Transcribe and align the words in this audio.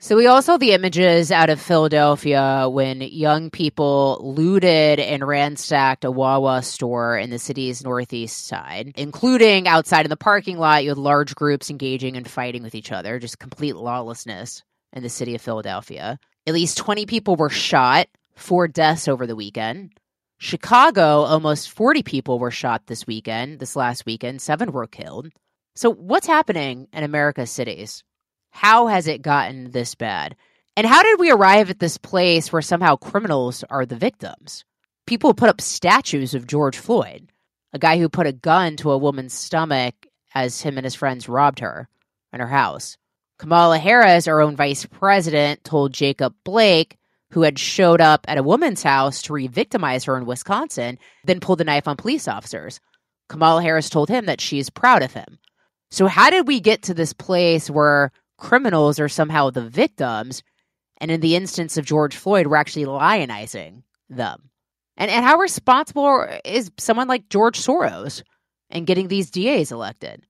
So 0.00 0.14
we 0.16 0.28
all 0.28 0.42
saw 0.42 0.56
the 0.58 0.70
images 0.70 1.32
out 1.32 1.50
of 1.50 1.60
Philadelphia 1.60 2.68
when 2.70 3.00
young 3.00 3.50
people 3.50 4.20
looted 4.22 5.00
and 5.00 5.26
ransacked 5.26 6.04
a 6.04 6.10
Wawa 6.10 6.62
store 6.62 7.18
in 7.18 7.30
the 7.30 7.38
city's 7.40 7.82
northeast 7.82 8.46
side, 8.46 8.92
including 8.96 9.66
outside 9.66 10.06
in 10.06 10.10
the 10.10 10.16
parking 10.16 10.56
lot. 10.56 10.84
You 10.84 10.90
had 10.90 10.98
large 10.98 11.34
groups 11.34 11.68
engaging 11.68 12.16
and 12.16 12.30
fighting 12.30 12.62
with 12.62 12.76
each 12.76 12.92
other, 12.92 13.18
just 13.18 13.40
complete 13.40 13.74
lawlessness 13.74 14.62
in 14.92 15.02
the 15.02 15.08
city 15.08 15.34
of 15.34 15.42
Philadelphia. 15.42 16.20
At 16.46 16.54
least 16.54 16.78
20 16.78 17.04
people 17.06 17.34
were 17.34 17.50
shot, 17.50 18.06
four 18.36 18.68
deaths 18.68 19.08
over 19.08 19.26
the 19.26 19.34
weekend. 19.34 19.94
Chicago, 20.38 21.22
almost 21.22 21.72
40 21.72 22.04
people 22.04 22.38
were 22.38 22.52
shot 22.52 22.86
this 22.86 23.04
weekend, 23.04 23.58
this 23.58 23.74
last 23.74 24.06
weekend, 24.06 24.42
seven 24.42 24.70
were 24.70 24.86
killed. 24.86 25.32
So 25.74 25.92
what's 25.92 26.28
happening 26.28 26.86
in 26.92 27.02
America's 27.02 27.50
cities? 27.50 28.04
How 28.50 28.86
has 28.86 29.06
it 29.06 29.22
gotten 29.22 29.70
this 29.70 29.94
bad? 29.94 30.36
And 30.76 30.86
how 30.86 31.02
did 31.02 31.18
we 31.18 31.30
arrive 31.30 31.70
at 31.70 31.80
this 31.80 31.98
place 31.98 32.52
where 32.52 32.62
somehow 32.62 32.96
criminals 32.96 33.64
are 33.70 33.84
the 33.84 33.96
victims? 33.96 34.64
People 35.06 35.34
put 35.34 35.48
up 35.48 35.60
statues 35.60 36.34
of 36.34 36.46
George 36.46 36.76
Floyd, 36.76 37.32
a 37.72 37.78
guy 37.78 37.98
who 37.98 38.08
put 38.08 38.26
a 38.26 38.32
gun 38.32 38.76
to 38.76 38.90
a 38.90 38.98
woman's 38.98 39.34
stomach 39.34 39.94
as 40.34 40.60
him 40.60 40.76
and 40.76 40.84
his 40.84 40.94
friends 40.94 41.28
robbed 41.28 41.60
her 41.60 41.88
in 42.32 42.40
her 42.40 42.46
house. 42.46 42.96
Kamala 43.38 43.78
Harris, 43.78 44.28
our 44.28 44.40
own 44.40 44.56
vice 44.56 44.84
president, 44.86 45.64
told 45.64 45.92
Jacob 45.92 46.34
Blake, 46.44 46.98
who 47.30 47.42
had 47.42 47.58
showed 47.58 48.00
up 48.00 48.24
at 48.28 48.38
a 48.38 48.42
woman's 48.42 48.82
house 48.82 49.22
to 49.22 49.32
re 49.32 49.46
victimize 49.46 50.04
her 50.04 50.16
in 50.16 50.26
Wisconsin, 50.26 50.98
then 51.24 51.40
pulled 51.40 51.60
a 51.60 51.64
knife 51.64 51.86
on 51.86 51.96
police 51.96 52.26
officers. 52.26 52.80
Kamala 53.28 53.62
Harris 53.62 53.90
told 53.90 54.08
him 54.08 54.26
that 54.26 54.40
she's 54.40 54.70
proud 54.70 55.02
of 55.02 55.12
him. 55.12 55.38
So, 55.90 56.06
how 56.06 56.30
did 56.30 56.46
we 56.48 56.60
get 56.60 56.82
to 56.82 56.94
this 56.94 57.12
place 57.12 57.70
where 57.70 58.10
criminals 58.38 58.98
are 58.98 59.08
somehow 59.08 59.50
the 59.50 59.68
victims. 59.68 60.42
And 61.00 61.10
in 61.10 61.20
the 61.20 61.36
instance 61.36 61.76
of 61.76 61.84
George 61.84 62.16
Floyd, 62.16 62.46
we're 62.46 62.56
actually 62.56 62.86
lionizing 62.86 63.82
them. 64.08 64.50
And, 64.96 65.10
and 65.10 65.24
how 65.24 65.38
responsible 65.38 66.26
is 66.44 66.70
someone 66.78 67.06
like 67.06 67.28
George 67.28 67.60
Soros 67.60 68.22
in 68.70 68.84
getting 68.84 69.08
these 69.08 69.30
DAs 69.30 69.70
elected? 69.70 70.24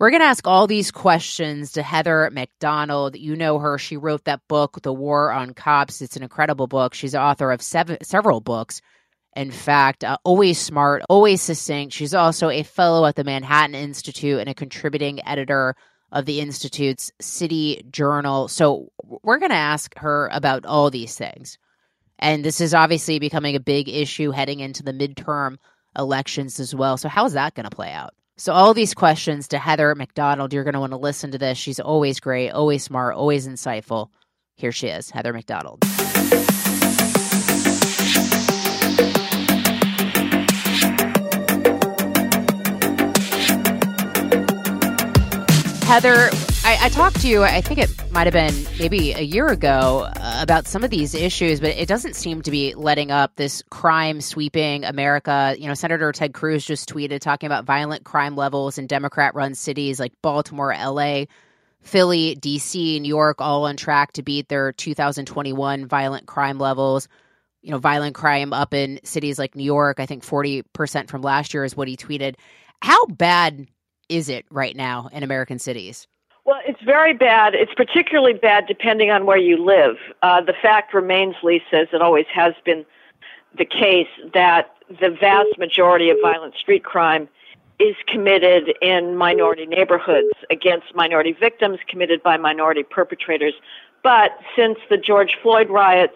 We're 0.00 0.10
going 0.10 0.22
to 0.22 0.26
ask 0.26 0.46
all 0.46 0.66
these 0.66 0.90
questions 0.90 1.72
to 1.72 1.82
Heather 1.82 2.28
Mac 2.32 2.50
Donald. 2.58 3.16
You 3.16 3.36
know 3.36 3.58
her. 3.58 3.78
She 3.78 3.96
wrote 3.96 4.24
that 4.24 4.40
book, 4.48 4.82
The 4.82 4.92
War 4.92 5.30
on 5.30 5.54
Cops. 5.54 6.02
It's 6.02 6.16
an 6.16 6.22
incredible 6.22 6.66
book. 6.66 6.94
She's 6.94 7.12
the 7.12 7.20
author 7.20 7.52
of 7.52 7.62
seven, 7.62 7.98
several 8.02 8.40
books. 8.40 8.80
In 9.36 9.50
fact, 9.50 10.04
uh, 10.04 10.16
always 10.24 10.58
smart, 10.58 11.02
always 11.08 11.42
succinct. 11.42 11.92
She's 11.92 12.14
also 12.14 12.50
a 12.50 12.62
fellow 12.62 13.06
at 13.06 13.16
the 13.16 13.24
Manhattan 13.24 13.74
Institute 13.74 14.40
and 14.40 14.48
a 14.48 14.54
contributing 14.54 15.24
editor 15.26 15.76
of 16.14 16.24
the 16.24 16.40
Institute's 16.40 17.12
City 17.20 17.84
Journal. 17.90 18.48
So 18.48 18.88
we're 19.22 19.38
going 19.38 19.50
to 19.50 19.56
ask 19.56 19.94
her 19.98 20.30
about 20.32 20.64
all 20.64 20.88
these 20.90 21.16
things. 21.16 21.58
And 22.20 22.44
this 22.44 22.60
is 22.60 22.72
obviously 22.72 23.18
becoming 23.18 23.56
a 23.56 23.60
big 23.60 23.88
issue 23.88 24.30
heading 24.30 24.60
into 24.60 24.84
the 24.84 24.92
midterm 24.92 25.56
elections 25.98 26.60
as 26.60 26.74
well. 26.74 26.96
So, 26.96 27.08
how 27.08 27.26
is 27.26 27.32
that 27.32 27.54
going 27.54 27.68
to 27.68 27.74
play 27.74 27.90
out? 27.90 28.14
So, 28.36 28.52
all 28.52 28.72
these 28.72 28.94
questions 28.94 29.48
to 29.48 29.58
Heather 29.58 29.92
Mac 29.96 30.14
Donald. 30.14 30.52
You're 30.52 30.64
going 30.64 30.74
to 30.74 30.80
want 30.80 30.92
to 30.92 30.98
listen 30.98 31.32
to 31.32 31.38
this. 31.38 31.58
She's 31.58 31.80
always 31.80 32.20
great, 32.20 32.50
always 32.50 32.84
smart, 32.84 33.16
always 33.16 33.48
insightful. 33.48 34.10
Here 34.56 34.72
she 34.72 34.86
is, 34.86 35.10
Heather 35.10 35.32
Mac 35.32 35.46
Heather, 45.84 46.30
I, 46.64 46.78
I, 46.80 46.88
talked 46.88 47.20
to 47.20 47.28
you, 47.28 47.42
I 47.42 47.60
think 47.60 47.78
it 47.78 47.90
might 48.10 48.26
have 48.26 48.32
been 48.32 48.66
maybe 48.78 49.12
a 49.12 49.20
year 49.20 49.48
ago, 49.48 50.08
uh, 50.16 50.38
about 50.40 50.66
some 50.66 50.82
of 50.82 50.88
these 50.88 51.14
issues, 51.14 51.60
but 51.60 51.70
it 51.70 51.86
doesn't 51.86 52.16
seem 52.16 52.40
to 52.40 52.50
be 52.50 52.74
letting 52.74 53.10
up 53.10 53.36
this 53.36 53.62
crime 53.70 54.22
sweeping 54.22 54.84
America. 54.84 55.54
You 55.58 55.68
know, 55.68 55.74
Senator 55.74 56.10
Ted 56.10 56.32
Cruz 56.32 56.64
just 56.64 56.88
tweeted 56.88 57.20
talking 57.20 57.46
about 57.46 57.66
violent 57.66 58.02
crime 58.04 58.34
levels 58.34 58.78
in 58.78 58.86
Democrat 58.86 59.34
run 59.34 59.54
cities 59.54 60.00
like 60.00 60.14
Baltimore, 60.22 60.74
LA, 60.74 61.26
Philly, 61.82 62.34
DC, 62.40 63.00
New 63.02 63.08
York, 63.08 63.42
all 63.42 63.66
on 63.66 63.76
track 63.76 64.12
to 64.12 64.22
beat 64.22 64.48
their 64.48 64.72
2021 64.72 65.86
violent 65.86 66.26
crime 66.26 66.58
levels. 66.58 67.08
You 67.60 67.72
know, 67.72 67.78
violent 67.78 68.14
crime 68.14 68.54
up 68.54 68.72
in 68.72 69.00
cities 69.04 69.38
like 69.38 69.54
New 69.54 69.64
York, 69.64 70.00
I 70.00 70.06
think 70.06 70.24
40% 70.24 71.08
from 71.08 71.20
last 71.20 71.52
year 71.52 71.64
is 71.64 71.76
what 71.76 71.88
he 71.88 71.96
tweeted. 71.96 72.36
How 72.80 73.06
bad 73.06 73.66
is 74.14 74.28
it 74.28 74.46
right 74.50 74.76
now 74.76 75.08
in 75.12 75.22
American 75.22 75.58
cities? 75.58 76.06
Well, 76.44 76.60
it's 76.66 76.80
very 76.82 77.14
bad. 77.14 77.54
It's 77.54 77.74
particularly 77.74 78.34
bad 78.34 78.66
depending 78.66 79.10
on 79.10 79.26
where 79.26 79.38
you 79.38 79.56
live. 79.64 79.96
Uh, 80.22 80.40
the 80.40 80.52
fact 80.52 80.94
remains, 80.94 81.34
Lisa, 81.42 81.76
as 81.76 81.88
it 81.92 82.00
always 82.00 82.26
has 82.32 82.54
been 82.64 82.84
the 83.58 83.64
case, 83.64 84.08
that 84.34 84.74
the 84.88 85.10
vast 85.10 85.58
majority 85.58 86.10
of 86.10 86.18
violent 86.22 86.54
street 86.54 86.84
crime 86.84 87.28
is 87.80 87.96
committed 88.06 88.74
in 88.80 89.16
minority 89.16 89.66
neighborhoods 89.66 90.32
against 90.48 90.94
minority 90.94 91.32
victims, 91.32 91.78
committed 91.88 92.22
by 92.22 92.36
minority 92.36 92.84
perpetrators. 92.84 93.54
But 94.02 94.38
since 94.54 94.78
the 94.90 94.96
George 94.96 95.36
Floyd 95.42 95.70
riots, 95.70 96.14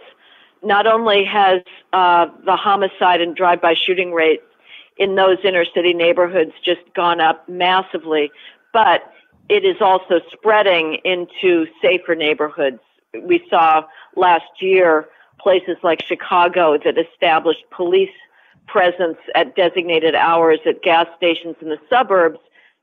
not 0.62 0.86
only 0.86 1.24
has 1.24 1.62
uh, 1.92 2.26
the 2.44 2.54
homicide 2.54 3.20
and 3.20 3.34
drive-by 3.34 3.74
shooting 3.74 4.12
rate 4.12 4.42
in 4.98 5.14
those 5.14 5.38
inner 5.44 5.64
city 5.64 5.92
neighborhoods 5.94 6.52
just 6.64 6.80
gone 6.94 7.20
up 7.20 7.48
massively. 7.48 8.30
But 8.72 9.02
it 9.48 9.64
is 9.64 9.76
also 9.80 10.20
spreading 10.32 10.98
into 11.04 11.66
safer 11.80 12.14
neighborhoods. 12.14 12.80
We 13.22 13.44
saw 13.48 13.84
last 14.16 14.60
year 14.60 15.08
places 15.40 15.76
like 15.82 16.04
Chicago 16.04 16.76
that 16.84 16.98
established 16.98 17.64
police 17.70 18.10
presence 18.66 19.16
at 19.34 19.56
designated 19.56 20.14
hours 20.14 20.58
at 20.66 20.82
gas 20.82 21.06
stations 21.16 21.56
in 21.62 21.68
the 21.70 21.78
suburbs 21.88 22.38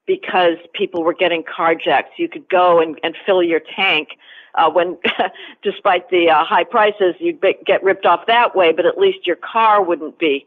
because 0.07 0.57
people 0.73 1.03
were 1.03 1.13
getting 1.13 1.43
carjacked. 1.43 2.17
You 2.17 2.29
could 2.29 2.47
go 2.49 2.79
and, 2.79 2.99
and 3.03 3.15
fill 3.25 3.43
your 3.43 3.61
tank 3.75 4.09
uh, 4.55 4.69
when, 4.69 4.97
despite 5.63 6.09
the 6.09 6.29
uh, 6.29 6.43
high 6.43 6.63
prices, 6.63 7.15
you'd 7.19 7.41
be, 7.41 7.55
get 7.65 7.83
ripped 7.83 8.05
off 8.05 8.25
that 8.27 8.55
way, 8.55 8.71
but 8.71 8.85
at 8.85 8.97
least 8.97 9.27
your 9.27 9.35
car 9.35 9.83
wouldn't 9.83 10.17
be 10.17 10.45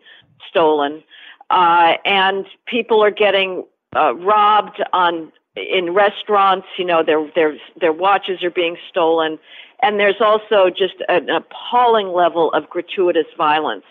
stolen. 0.48 1.02
Uh, 1.50 1.94
and 2.04 2.46
people 2.66 3.02
are 3.02 3.10
getting 3.10 3.64
uh, 3.96 4.14
robbed 4.16 4.82
on 4.92 5.32
in 5.56 5.94
restaurants. 5.94 6.66
You 6.76 6.84
know, 6.84 7.02
their 7.02 7.30
their 7.34 7.56
their 7.80 7.92
watches 7.92 8.42
are 8.42 8.50
being 8.50 8.76
stolen, 8.88 9.38
and 9.82 9.98
there's 9.98 10.20
also 10.20 10.68
just 10.68 10.94
an 11.08 11.30
appalling 11.30 12.12
level 12.12 12.52
of 12.52 12.68
gratuitous 12.68 13.26
violence 13.36 13.84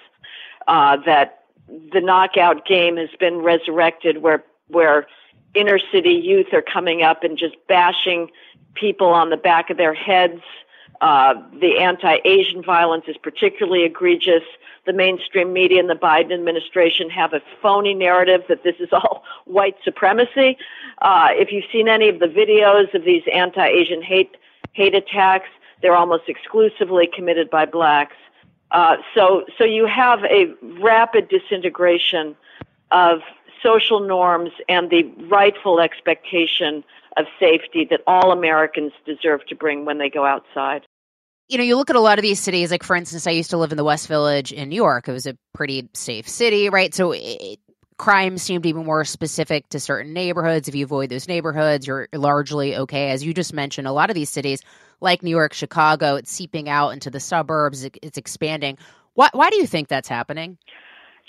uh, 0.68 0.98
that 1.06 1.44
the 1.68 2.02
knockout 2.02 2.66
game 2.66 2.98
has 2.98 3.10
been 3.20 3.40
resurrected, 3.40 4.22
where 4.22 4.44
where 4.68 5.08
inner 5.54 5.80
city 5.92 6.12
youth 6.12 6.54
are 6.54 6.62
coming 6.62 7.02
up 7.02 7.24
and 7.24 7.38
just 7.38 7.56
bashing 7.68 8.30
people 8.76 9.08
on 9.08 9.30
the 9.30 9.38
back 9.38 9.70
of 9.70 9.78
their 9.78 9.94
heads. 9.94 10.42
Uh, 11.02 11.36
the 11.60 11.78
anti-Asian 11.78 12.64
violence 12.64 13.06
is 13.08 13.18
particularly 13.18 13.84
egregious. 13.84 14.44
The 14.86 14.94
mainstream 14.94 15.54
media 15.54 15.80
and 15.80 15.90
the 15.90 15.96
Biden 15.96 16.34
administration 16.34 17.10
have 17.10 17.34
a 17.34 17.42
phony 17.62 17.94
narrative 17.94 18.44
that 18.50 18.64
this 18.64 18.76
is 18.80 18.90
all 18.92 19.24
white 19.46 19.76
supremacy. 19.84 20.58
Uh, 21.02 21.30
if 21.32 21.52
you've 21.52 21.70
seen 21.72 21.88
any 21.88 22.10
of 22.10 22.20
the 22.20 22.28
videos 22.28 22.94
of 22.94 23.04
these 23.04 23.24
anti-Asian 23.32 24.02
hate 24.02 24.38
hate 24.74 24.94
attacks, 24.94 25.50
they're 25.82 25.96
almost 25.96 26.24
exclusively 26.28 27.08
committed 27.08 27.50
by 27.50 27.66
blacks. 27.66 28.16
Uh, 28.72 28.98
so, 29.16 29.46
so 29.58 29.64
you 29.64 29.86
have 29.86 30.24
a 30.26 30.54
rapid 30.80 31.30
disintegration 31.30 32.36
of 32.92 33.22
social 33.64 34.00
norms 34.00 34.52
and 34.70 34.90
the 34.90 35.04
rightful 35.30 35.80
expectation 35.80 36.84
of 37.18 37.26
safety 37.40 37.86
that 37.90 38.02
all 38.06 38.32
Americans 38.32 38.92
deserve 39.06 39.46
to 39.48 39.56
bring 39.56 39.86
when 39.86 39.98
they 39.98 40.10
go 40.10 40.26
outside. 40.26 40.86
You 41.50 41.58
know, 41.58 41.64
you 41.64 41.78
look 41.78 41.90
at 41.90 41.96
a 41.96 42.02
lot 42.02 42.20
of 42.20 42.24
these 42.24 42.40
cities, 42.42 42.72
like 42.72 42.84
for 42.84 42.96
instance, 42.96 43.26
I 43.26 43.32
used 43.32 43.52
to 43.52 43.58
live 43.58 43.72
in 43.72 43.78
the 43.78 43.84
West 43.84 44.08
Village 44.08 44.52
in 44.52 44.70
New 44.70 44.76
York. 44.76 45.08
It 45.08 45.14
was 45.14 45.26
a 45.26 45.38
pretty 45.54 45.90
safe 45.94 46.28
city, 46.28 46.70
right? 46.70 46.94
So 46.94 47.14
it, 47.14 47.60
crime 47.98 48.38
seemed 48.38 48.66
even 48.66 48.86
more 48.86 49.06
specific 49.06 49.68
to 49.70 49.80
certain 49.80 50.14
neighborhoods. 50.14 50.68
If 50.68 50.76
you 50.76 50.86
avoid 50.86 51.10
those 51.10 51.28
neighborhoods, 51.28 51.88
you're 51.88 52.08
largely 52.14 52.76
okay. 52.76 53.12
As 53.12 53.24
you 53.24 53.34
just 53.34 53.54
mentioned, 53.54 53.88
a 53.88 53.92
lot 53.92 54.10
of 54.10 54.14
these 54.16 54.30
cities, 54.30 54.62
like 55.02 55.24
New 55.24 55.32
York, 55.32 55.54
Chicago, 55.54 56.16
it's 56.16 56.32
seeping 56.32 56.70
out 56.70 56.90
into 56.90 57.10
the 57.10 57.20
suburbs, 57.20 57.84
it's 58.02 58.18
expanding. 58.18 58.78
Why, 59.14 59.30
why 59.32 59.50
do 59.50 59.58
you 59.58 59.68
think 59.68 59.88
that's 59.88 60.08
happening? 60.08 60.58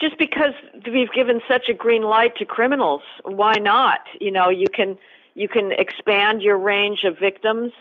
Just 0.00 0.18
because 0.18 0.52
we've 0.92 1.12
given 1.12 1.40
such 1.48 1.68
a 1.68 1.74
green 1.74 2.02
light 2.02 2.36
to 2.36 2.44
criminals. 2.44 3.02
Why 3.24 3.54
not? 3.54 4.00
You 4.20 4.30
know, 4.30 4.48
you 4.48 4.66
can 4.72 4.98
you 5.34 5.48
can 5.48 5.72
expand 5.72 6.42
your 6.42 6.58
range 6.58 7.04
of 7.04 7.18
victims, 7.18 7.72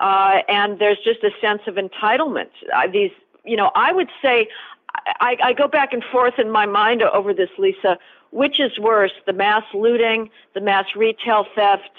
uh, 0.00 0.38
and 0.48 0.78
there's 0.78 0.98
just 1.04 1.22
a 1.22 1.30
sense 1.40 1.62
of 1.66 1.74
entitlement. 1.76 2.50
Uh, 2.74 2.86
these, 2.92 3.12
you 3.44 3.56
know, 3.56 3.70
I 3.74 3.92
would 3.92 4.08
say, 4.22 4.48
I, 5.20 5.36
I 5.42 5.52
go 5.52 5.68
back 5.68 5.92
and 5.92 6.02
forth 6.10 6.38
in 6.38 6.50
my 6.50 6.66
mind 6.66 7.02
over 7.02 7.32
this, 7.32 7.50
Lisa. 7.58 7.98
Which 8.32 8.60
is 8.60 8.78
worse, 8.78 9.10
the 9.26 9.32
mass 9.32 9.64
looting, 9.74 10.30
the 10.54 10.60
mass 10.60 10.86
retail 10.94 11.46
theft, 11.54 11.90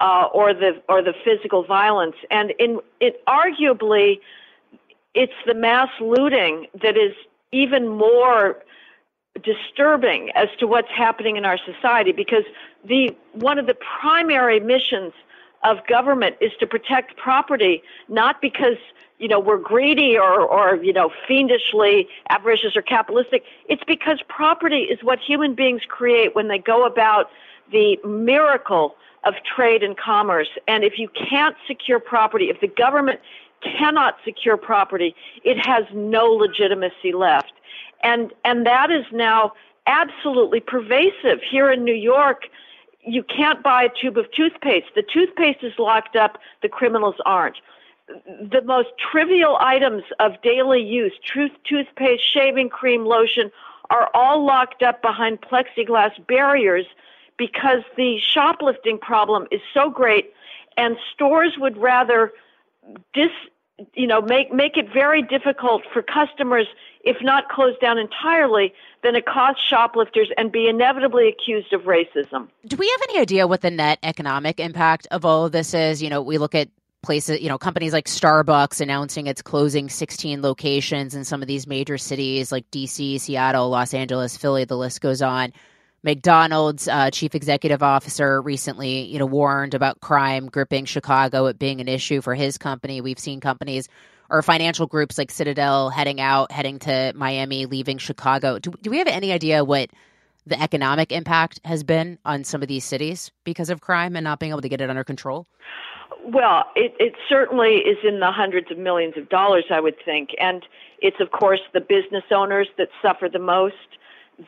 uh, 0.00 0.28
or 0.32 0.54
the 0.54 0.80
or 0.88 1.02
the 1.02 1.12
physical 1.24 1.64
violence? 1.64 2.14
And 2.30 2.52
in 2.58 2.78
it, 3.00 3.20
arguably, 3.26 4.20
it's 5.14 5.32
the 5.44 5.54
mass 5.54 5.88
looting 6.00 6.68
that 6.82 6.96
is 6.96 7.14
even 7.50 7.88
more 7.88 8.62
disturbing 9.42 10.30
as 10.36 10.48
to 10.60 10.66
what's 10.66 10.90
happening 10.90 11.36
in 11.36 11.44
our 11.44 11.58
society 11.58 12.12
because 12.12 12.44
the 12.84 13.16
one 13.32 13.58
of 13.58 13.66
the 13.66 13.76
primary 14.00 14.60
missions 14.60 15.12
of 15.64 15.86
government 15.86 16.36
is 16.40 16.52
to 16.60 16.66
protect 16.66 17.16
property 17.16 17.82
not 18.08 18.40
because 18.40 18.76
you 19.18 19.28
know 19.28 19.38
we're 19.38 19.58
greedy 19.58 20.18
or 20.18 20.40
or 20.40 20.82
you 20.82 20.92
know 20.92 21.10
fiendishly 21.26 22.08
avaricious 22.28 22.76
or 22.76 22.82
capitalistic. 22.82 23.44
It's 23.68 23.84
because 23.84 24.20
property 24.28 24.82
is 24.82 25.02
what 25.02 25.18
human 25.20 25.54
beings 25.54 25.82
create 25.88 26.34
when 26.34 26.48
they 26.48 26.58
go 26.58 26.84
about 26.84 27.30
the 27.70 27.98
miracle 28.04 28.96
of 29.24 29.34
trade 29.44 29.84
and 29.84 29.96
commerce. 29.96 30.48
And 30.66 30.82
if 30.82 30.98
you 30.98 31.08
can't 31.08 31.56
secure 31.66 32.00
property 32.00 32.50
if 32.50 32.60
the 32.60 32.68
government 32.68 33.20
cannot 33.62 34.16
secure 34.24 34.56
property 34.56 35.14
it 35.44 35.64
has 35.64 35.84
no 35.94 36.26
legitimacy 36.26 37.12
left. 37.12 37.52
And 38.02 38.32
and 38.44 38.66
that 38.66 38.90
is 38.90 39.04
now 39.12 39.52
absolutely 39.86 40.60
pervasive. 40.60 41.40
Here 41.48 41.70
in 41.70 41.84
New 41.84 41.94
York. 41.94 42.44
You 43.04 43.22
can't 43.24 43.62
buy 43.62 43.84
a 43.84 43.88
tube 43.88 44.16
of 44.16 44.30
toothpaste. 44.32 44.86
The 44.94 45.02
toothpaste 45.02 45.62
is 45.62 45.72
locked 45.78 46.16
up. 46.16 46.38
The 46.62 46.68
criminals 46.68 47.16
aren't. 47.26 47.56
The 48.26 48.62
most 48.62 48.88
trivial 48.98 49.56
items 49.60 50.04
of 50.20 50.40
daily 50.42 50.82
use, 50.82 51.12
tooth, 51.32 51.52
toothpaste, 51.64 52.22
shaving 52.24 52.68
cream, 52.68 53.04
lotion, 53.04 53.50
are 53.90 54.10
all 54.14 54.44
locked 54.44 54.82
up 54.82 55.02
behind 55.02 55.40
plexiglass 55.40 56.12
barriers 56.26 56.86
because 57.36 57.82
the 57.96 58.18
shoplifting 58.20 58.98
problem 58.98 59.46
is 59.50 59.60
so 59.74 59.90
great, 59.90 60.32
and 60.76 60.96
stores 61.12 61.54
would 61.58 61.76
rather 61.76 62.32
dis 63.12 63.30
you 63.94 64.06
know 64.06 64.20
make 64.20 64.52
make 64.52 64.76
it 64.76 64.86
very 64.92 65.22
difficult 65.22 65.82
for 65.92 66.02
customers 66.02 66.66
if 67.04 67.16
not 67.20 67.48
closed 67.48 67.80
down 67.80 67.98
entirely 67.98 68.72
then 69.02 69.14
it 69.16 69.26
costs 69.26 69.62
shoplifters 69.62 70.30
and 70.36 70.52
be 70.52 70.68
inevitably 70.68 71.28
accused 71.28 71.72
of 71.72 71.82
racism. 71.82 72.48
Do 72.66 72.76
we 72.76 72.88
have 72.88 73.00
any 73.10 73.18
idea 73.18 73.48
what 73.48 73.60
the 73.60 73.70
net 73.70 73.98
economic 74.04 74.60
impact 74.60 75.08
of 75.10 75.24
all 75.24 75.46
of 75.46 75.52
this 75.52 75.74
is? 75.74 76.02
You 76.02 76.10
know 76.10 76.22
we 76.22 76.38
look 76.38 76.54
at 76.54 76.68
places 77.02 77.40
you 77.40 77.48
know 77.48 77.58
companies 77.58 77.92
like 77.92 78.06
starbucks 78.06 78.80
announcing 78.80 79.26
it's 79.26 79.42
closing 79.42 79.88
16 79.88 80.40
locations 80.40 81.14
in 81.16 81.24
some 81.24 81.42
of 81.42 81.48
these 81.48 81.66
major 81.66 81.98
cities 81.98 82.52
like 82.52 82.70
dc 82.70 83.20
seattle 83.20 83.70
los 83.70 83.92
angeles 83.92 84.36
philly 84.36 84.64
the 84.64 84.76
list 84.76 85.00
goes 85.00 85.20
on 85.20 85.52
McDonald's 86.04 86.88
uh, 86.88 87.10
chief 87.10 87.34
executive 87.34 87.82
officer 87.82 88.42
recently, 88.42 89.02
you 89.02 89.18
know, 89.18 89.26
warned 89.26 89.74
about 89.74 90.00
crime 90.00 90.46
gripping 90.48 90.84
Chicago, 90.84 91.46
it 91.46 91.58
being 91.58 91.80
an 91.80 91.88
issue 91.88 92.20
for 92.20 92.34
his 92.34 92.58
company. 92.58 93.00
We've 93.00 93.18
seen 93.18 93.40
companies 93.40 93.88
or 94.28 94.42
financial 94.42 94.86
groups 94.86 95.18
like 95.18 95.30
Citadel 95.30 95.90
heading 95.90 96.20
out, 96.20 96.50
heading 96.50 96.78
to 96.80 97.12
Miami, 97.14 97.66
leaving 97.66 97.98
Chicago. 97.98 98.58
Do, 98.58 98.72
do 98.82 98.90
we 98.90 98.98
have 98.98 99.06
any 99.06 99.30
idea 99.30 99.64
what 99.64 99.90
the 100.46 100.60
economic 100.60 101.12
impact 101.12 101.60
has 101.64 101.84
been 101.84 102.18
on 102.24 102.42
some 102.42 102.62
of 102.62 102.68
these 102.68 102.84
cities 102.84 103.30
because 103.44 103.70
of 103.70 103.80
crime 103.80 104.16
and 104.16 104.24
not 104.24 104.40
being 104.40 104.50
able 104.50 104.62
to 104.62 104.68
get 104.68 104.80
it 104.80 104.90
under 104.90 105.04
control? 105.04 105.46
Well, 106.24 106.64
it, 106.74 106.94
it 106.98 107.14
certainly 107.28 107.76
is 107.76 107.98
in 108.04 108.20
the 108.20 108.30
hundreds 108.32 108.70
of 108.70 108.78
millions 108.78 109.14
of 109.16 109.28
dollars, 109.28 109.64
I 109.70 109.80
would 109.80 109.96
think. 110.04 110.30
And 110.40 110.64
it's, 111.00 111.20
of 111.20 111.30
course, 111.30 111.60
the 111.74 111.80
business 111.80 112.24
owners 112.30 112.68
that 112.78 112.88
suffer 113.00 113.28
the 113.28 113.38
most 113.38 113.74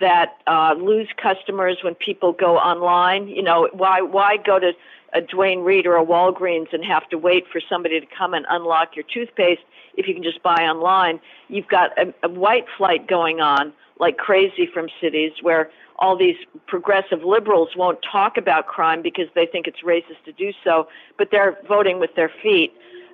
that 0.01 0.39
uh, 0.47 0.75
lose 0.79 1.09
customers 1.17 1.79
when 1.83 1.95
people 1.95 2.33
go 2.33 2.57
online. 2.57 3.29
You 3.29 3.43
know, 3.43 3.69
why 3.73 4.01
why 4.01 4.37
go 4.37 4.59
to 4.59 4.73
a 5.13 5.21
Duane 5.21 5.61
Reade 5.61 5.87
or 5.87 5.97
a 5.97 6.05
Walgreens 6.05 6.73
and 6.73 6.85
have 6.85 7.09
to 7.11 7.19
wait 7.19 7.45
for 7.53 7.61
somebody 7.69 8.01
to 8.01 8.07
come 8.07 8.35
and 8.35 8.45
unlock 8.49 8.97
your 8.97 9.05
toothpaste 9.13 9.63
if 9.97 10.09
you 10.09 10.15
can 10.15 10.23
just 10.23 10.43
buy 10.43 10.65
online? 10.65 11.21
You've 11.49 11.69
got 11.69 11.97
a, 11.99 12.13
a 12.23 12.29
white 12.29 12.67
flight 12.77 13.07
going 13.07 13.41
on 13.41 13.73
like 14.01 14.17
crazy 14.17 14.67
from 14.67 14.89
cities 15.01 15.33
where 15.43 15.71
all 15.99 16.17
these 16.17 16.37
progressive 16.67 17.23
liberals 17.23 17.69
won't 17.77 17.99
talk 18.11 18.37
about 18.37 18.67
crime 18.67 19.03
because 19.03 19.29
they 19.35 19.47
think 19.47 19.67
it's 19.67 19.81
racist 19.83 20.23
to 20.25 20.33
do 20.33 20.53
so, 20.65 20.89
but 21.17 21.29
they're 21.31 21.57
voting 21.69 22.01
with 22.01 22.15
their 22.17 22.31
feet. 22.43 22.73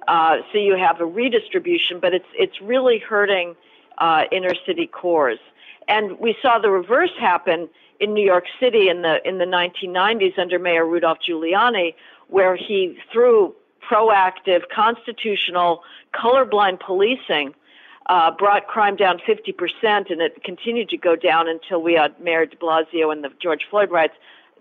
Uh, 0.08 0.38
so 0.50 0.58
you 0.58 0.76
have 0.76 1.00
a 1.00 1.04
redistribution, 1.04 2.00
but 2.00 2.14
it's 2.14 2.26
it's 2.34 2.60
really 2.62 2.98
hurting 2.98 3.54
uh, 3.98 4.24
inner 4.32 4.54
city 4.66 4.86
cores. 4.86 5.38
And 5.90 6.20
we 6.20 6.36
saw 6.40 6.60
the 6.60 6.70
reverse 6.70 7.10
happen 7.18 7.68
in 7.98 8.14
New 8.14 8.24
York 8.24 8.44
City 8.60 8.88
in 8.88 9.02
the 9.02 9.26
in 9.28 9.38
the 9.38 9.44
1990s 9.44 10.38
under 10.38 10.58
Mayor 10.58 10.86
Rudolph 10.86 11.18
Giuliani, 11.28 11.94
where 12.28 12.54
he 12.54 12.96
through 13.12 13.54
proactive, 13.90 14.62
constitutional, 14.72 15.82
colorblind 16.14 16.78
policing 16.78 17.54
uh, 18.06 18.30
brought 18.30 18.68
crime 18.68 18.94
down 18.94 19.18
50%, 19.18 20.10
and 20.10 20.20
it 20.20 20.44
continued 20.44 20.88
to 20.90 20.96
go 20.96 21.16
down 21.16 21.48
until 21.48 21.82
we 21.82 21.94
had 21.94 22.18
Mayor 22.20 22.46
De 22.46 22.56
Blasio 22.56 23.12
and 23.12 23.24
the 23.24 23.30
George 23.42 23.66
Floyd 23.68 23.90
riots 23.90 24.14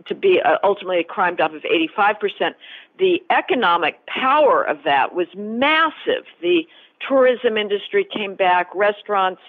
to 0.05 0.15
be 0.15 0.41
uh, 0.41 0.57
ultimately 0.63 0.99
a 0.99 1.03
crime 1.03 1.35
drop 1.35 1.53
of 1.53 1.61
85%. 1.63 2.55
The 2.97 3.21
economic 3.29 4.03
power 4.07 4.63
of 4.63 4.79
that 4.83 5.13
was 5.13 5.27
massive. 5.35 6.25
The 6.41 6.67
tourism 7.07 7.55
industry 7.55 8.03
came 8.03 8.33
back, 8.33 8.73
restaurants 8.73 9.41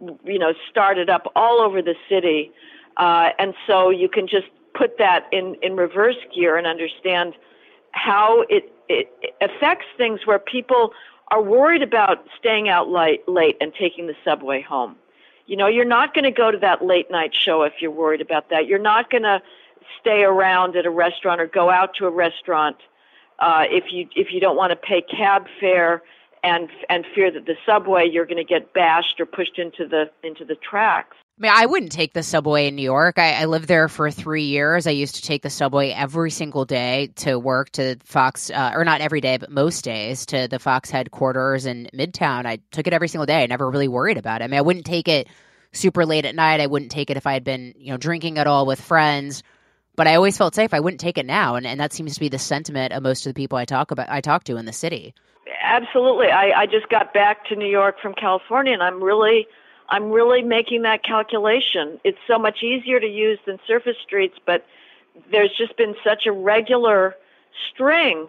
you 0.00 0.38
know, 0.38 0.52
started 0.70 1.08
up 1.08 1.30
all 1.36 1.60
over 1.60 1.82
the 1.82 1.94
city. 2.08 2.52
Uh, 2.96 3.30
and 3.38 3.54
so 3.66 3.90
you 3.90 4.08
can 4.08 4.26
just 4.26 4.46
put 4.74 4.98
that 4.98 5.26
in, 5.32 5.56
in 5.62 5.76
reverse 5.76 6.16
gear 6.34 6.56
and 6.56 6.66
understand 6.66 7.34
how 7.92 8.42
it, 8.48 8.72
it 8.88 9.08
affects 9.40 9.86
things 9.96 10.20
where 10.26 10.38
people 10.38 10.92
are 11.28 11.42
worried 11.42 11.82
about 11.82 12.26
staying 12.38 12.68
out 12.68 12.88
late, 12.88 13.26
late 13.28 13.56
and 13.60 13.72
taking 13.74 14.06
the 14.06 14.14
subway 14.24 14.60
home. 14.60 14.96
You 15.46 15.56
know, 15.56 15.66
you're 15.66 15.84
not 15.84 16.14
going 16.14 16.24
to 16.24 16.30
go 16.30 16.50
to 16.50 16.58
that 16.58 16.84
late 16.84 17.10
night 17.10 17.34
show 17.34 17.62
if 17.62 17.74
you're 17.80 17.90
worried 17.90 18.20
about 18.20 18.50
that. 18.50 18.66
You're 18.66 18.78
not 18.78 19.10
going 19.10 19.24
to 19.24 19.42
stay 20.00 20.22
around 20.22 20.76
at 20.76 20.86
a 20.86 20.90
restaurant 20.90 21.40
or 21.40 21.46
go 21.46 21.70
out 21.70 21.94
to 21.96 22.06
a 22.06 22.10
restaurant 22.10 22.76
uh, 23.38 23.64
if 23.68 23.92
you 23.92 24.08
if 24.14 24.32
you 24.32 24.40
don't 24.40 24.56
want 24.56 24.70
to 24.70 24.76
pay 24.76 25.02
cab 25.02 25.46
fare 25.60 26.02
and 26.44 26.68
and 26.88 27.04
fear 27.14 27.32
that 27.32 27.46
the 27.46 27.56
subway 27.66 28.08
you're 28.08 28.26
going 28.26 28.36
to 28.36 28.44
get 28.44 28.72
bashed 28.72 29.18
or 29.18 29.26
pushed 29.26 29.58
into 29.58 29.88
the 29.88 30.10
into 30.22 30.44
the 30.44 30.54
tracks. 30.56 31.16
I 31.38 31.42
mean, 31.42 31.52
I 31.52 31.66
wouldn't 31.66 31.90
take 31.90 32.12
the 32.12 32.22
subway 32.22 32.68
in 32.68 32.76
New 32.76 32.82
York. 32.82 33.18
I, 33.18 33.32
I, 33.32 33.46
lived 33.46 33.66
there 33.66 33.88
for 33.88 34.08
three 34.08 34.44
years. 34.44 34.86
I 34.86 34.92
used 34.92 35.16
to 35.16 35.22
take 35.22 35.42
the 35.42 35.50
subway 35.50 35.90
every 35.90 36.30
single 36.30 36.64
day 36.64 37.08
to 37.16 37.40
work 37.40 37.70
to 37.70 37.96
Fox, 38.04 38.50
uh, 38.50 38.70
or 38.72 38.84
not 38.84 39.00
every 39.00 39.20
day, 39.20 39.36
but 39.36 39.50
most 39.50 39.82
days 39.82 40.26
to 40.26 40.46
the 40.46 40.60
Fox 40.60 40.90
headquarters 40.90 41.66
in 41.66 41.88
Midtown. 41.92 42.46
I 42.46 42.60
took 42.70 42.86
it 42.86 42.92
every 42.92 43.08
single 43.08 43.26
day. 43.26 43.42
I 43.42 43.46
never 43.46 43.68
really 43.68 43.88
worried 43.88 44.16
about 44.16 44.42
it. 44.42 44.44
I 44.44 44.46
mean, 44.46 44.58
I 44.58 44.62
wouldn't 44.62 44.86
take 44.86 45.08
it 45.08 45.26
super 45.72 46.06
late 46.06 46.24
at 46.24 46.36
night. 46.36 46.60
I 46.60 46.68
wouldn't 46.68 46.92
take 46.92 47.10
it 47.10 47.16
if 47.16 47.26
I 47.26 47.32
had 47.32 47.42
been, 47.42 47.74
you 47.76 47.90
know, 47.90 47.96
drinking 47.96 48.38
at 48.38 48.46
all 48.46 48.64
with 48.64 48.80
friends. 48.80 49.42
But 49.96 50.06
I 50.06 50.14
always 50.14 50.38
felt 50.38 50.54
safe. 50.54 50.72
I 50.72 50.78
wouldn't 50.78 51.00
take 51.00 51.18
it 51.18 51.26
now, 51.26 51.56
and, 51.56 51.66
and 51.66 51.80
that 51.80 51.92
seems 51.92 52.14
to 52.14 52.20
be 52.20 52.28
the 52.28 52.38
sentiment 52.38 52.92
of 52.92 53.02
most 53.02 53.26
of 53.26 53.30
the 53.30 53.40
people 53.40 53.58
I 53.58 53.64
talk 53.64 53.90
about. 53.90 54.08
I 54.08 54.20
talk 54.20 54.44
to 54.44 54.56
in 54.56 54.66
the 54.66 54.72
city. 54.72 55.14
Absolutely. 55.64 56.28
I, 56.28 56.62
I 56.62 56.66
just 56.66 56.90
got 56.90 57.14
back 57.14 57.46
to 57.46 57.56
New 57.56 57.66
York 57.68 57.98
from 58.00 58.12
California, 58.12 58.74
and 58.74 58.82
I'm 58.82 59.02
really 59.02 59.46
I'm 59.88 60.10
really 60.10 60.42
making 60.42 60.82
that 60.82 61.02
calculation. 61.02 61.98
It's 62.04 62.18
so 62.26 62.38
much 62.38 62.62
easier 62.62 63.00
to 63.00 63.06
use 63.06 63.38
than 63.46 63.58
surface 63.66 63.96
streets, 64.02 64.36
but 64.44 64.66
there's 65.30 65.54
just 65.56 65.76
been 65.76 65.94
such 66.04 66.26
a 66.26 66.32
regular 66.32 67.16
string 67.70 68.28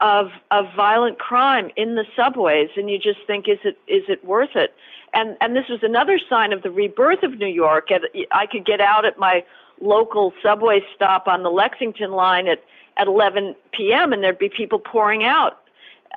of 0.00 0.30
of 0.50 0.66
violent 0.74 1.20
crime 1.20 1.70
in 1.76 1.94
the 1.94 2.04
subways, 2.16 2.70
and 2.76 2.90
you 2.90 2.98
just 2.98 3.20
think, 3.28 3.48
is 3.48 3.60
it 3.62 3.78
is 3.86 4.02
it 4.08 4.24
worth 4.24 4.56
it? 4.56 4.74
And 5.14 5.36
and 5.40 5.54
this 5.54 5.68
was 5.68 5.84
another 5.84 6.18
sign 6.28 6.52
of 6.52 6.62
the 6.62 6.70
rebirth 6.70 7.22
of 7.22 7.38
New 7.38 7.46
York. 7.46 7.90
I 8.32 8.46
could 8.46 8.66
get 8.66 8.80
out 8.80 9.04
at 9.04 9.18
my 9.18 9.44
local 9.80 10.32
subway 10.42 10.80
stop 10.96 11.28
on 11.28 11.44
the 11.44 11.50
Lexington 11.50 12.10
line 12.10 12.48
at 12.48 12.60
at 12.96 13.06
11 13.06 13.54
p.m. 13.72 14.12
and 14.12 14.22
there'd 14.22 14.38
be 14.38 14.48
people 14.48 14.80
pouring 14.80 15.22
out 15.22 15.61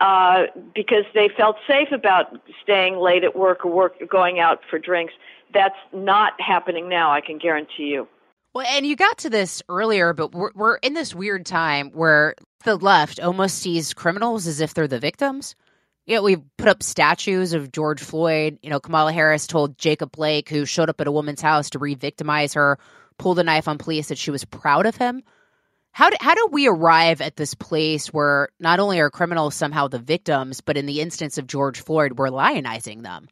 uh, 0.01 0.43
because 0.73 1.05
they 1.13 1.29
felt 1.35 1.57
safe 1.67 1.91
about 1.91 2.37
staying 2.61 2.97
late 2.97 3.23
at 3.23 3.35
work 3.35 3.65
or 3.65 3.71
work 3.71 3.93
going 4.09 4.39
out 4.39 4.59
for 4.69 4.79
drinks. 4.79 5.13
That's 5.53 5.75
not 5.93 6.33
happening 6.39 6.89
now. 6.89 7.11
I 7.11 7.21
can 7.21 7.37
guarantee 7.37 7.85
you. 7.85 8.07
Well, 8.53 8.65
and 8.69 8.85
you 8.85 8.95
got 8.95 9.17
to 9.19 9.29
this 9.29 9.61
earlier, 9.67 10.13
but 10.13 10.33
we're, 10.33 10.51
we're 10.55 10.77
in 10.77 10.93
this 10.93 11.13
weird 11.13 11.45
time 11.45 11.91
where 11.91 12.35
the 12.63 12.77
left 12.77 13.19
almost 13.19 13.57
sees 13.57 13.93
criminals 13.93 14.47
as 14.47 14.61
if 14.61 14.73
they're 14.73 14.87
the 14.87 14.99
victims. 14.99 15.55
You 16.05 16.15
know, 16.15 16.23
we 16.23 16.37
put 16.57 16.69
up 16.69 16.81
statues 16.81 17.53
of 17.53 17.71
George 17.71 18.01
Floyd. 18.01 18.59
You 18.61 18.69
know, 18.69 18.79
Kamala 18.79 19.11
Harris 19.11 19.47
told 19.47 19.77
Jacob 19.77 20.11
Blake, 20.11 20.49
who 20.49 20.65
showed 20.65 20.89
up 20.89 21.01
at 21.01 21.07
a 21.07 21.11
woman's 21.11 21.41
house 21.41 21.69
to 21.71 21.79
re 21.79 21.95
victimize 21.95 22.53
her, 22.53 22.77
pulled 23.17 23.39
a 23.39 23.43
knife 23.43 23.67
on 23.67 23.77
police, 23.77 24.07
that 24.07 24.17
she 24.17 24.31
was 24.31 24.45
proud 24.45 24.85
of 24.85 24.95
him. 24.95 25.23
How 25.95 26.09
do, 26.09 26.17
how 26.19 26.35
do 26.35 26.49
we 26.51 26.67
arrive 26.67 27.21
at 27.21 27.37
this 27.37 27.53
place 27.53 28.07
where 28.07 28.49
not 28.59 28.81
only 28.81 28.99
are 28.99 29.09
criminals 29.09 29.55
somehow 29.55 29.87
the 29.87 29.97
victims, 29.97 30.59
but 30.59 30.75
in 30.75 30.87
the 30.87 30.99
instance 30.99 31.37
of 31.37 31.47
George 31.47 31.79
Floyd, 31.79 32.17
we're 32.17 32.27
lionizing 32.27 33.03
them? 33.03 33.29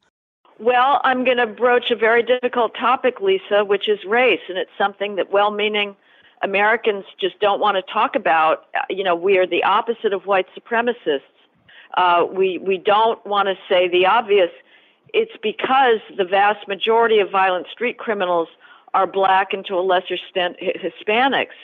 Well, 0.59 1.01
I'm 1.03 1.25
going 1.25 1.39
to 1.39 1.45
broach 1.45 1.91
a 1.91 1.95
very 1.97 2.23
difficult 2.23 2.71
topic, 2.73 3.19
Lisa, 3.19 3.65
which 3.65 3.89
is 3.89 3.99
race, 4.05 4.39
and 4.47 4.57
it's 4.57 4.71
something 4.77 5.17
that 5.17 5.29
well-meaning 5.29 5.97
Americans 6.41 7.03
just 7.19 7.37
don't 7.41 7.59
want 7.59 7.75
to 7.75 7.93
talk 7.93 8.15
about. 8.15 8.67
You 8.89 9.03
know, 9.03 9.13
we 9.13 9.37
are 9.37 9.45
the 9.45 9.65
opposite 9.65 10.13
of 10.13 10.25
white 10.25 10.47
supremacists. 10.57 11.19
Uh, 11.97 12.25
we 12.31 12.59
we 12.59 12.77
don't 12.77 13.23
want 13.25 13.49
to 13.49 13.55
say 13.67 13.89
the 13.89 14.05
obvious. 14.05 14.51
It's 15.13 15.35
because 15.43 15.99
the 16.17 16.23
vast 16.23 16.65
majority 16.69 17.19
of 17.19 17.29
violent 17.29 17.67
street 17.67 17.97
criminals 17.97 18.47
are 18.93 19.05
black 19.05 19.51
and 19.51 19.65
to 19.65 19.75
a 19.75 19.83
lesser 19.83 20.13
extent 20.13 20.55
Hispanics. 20.61 21.57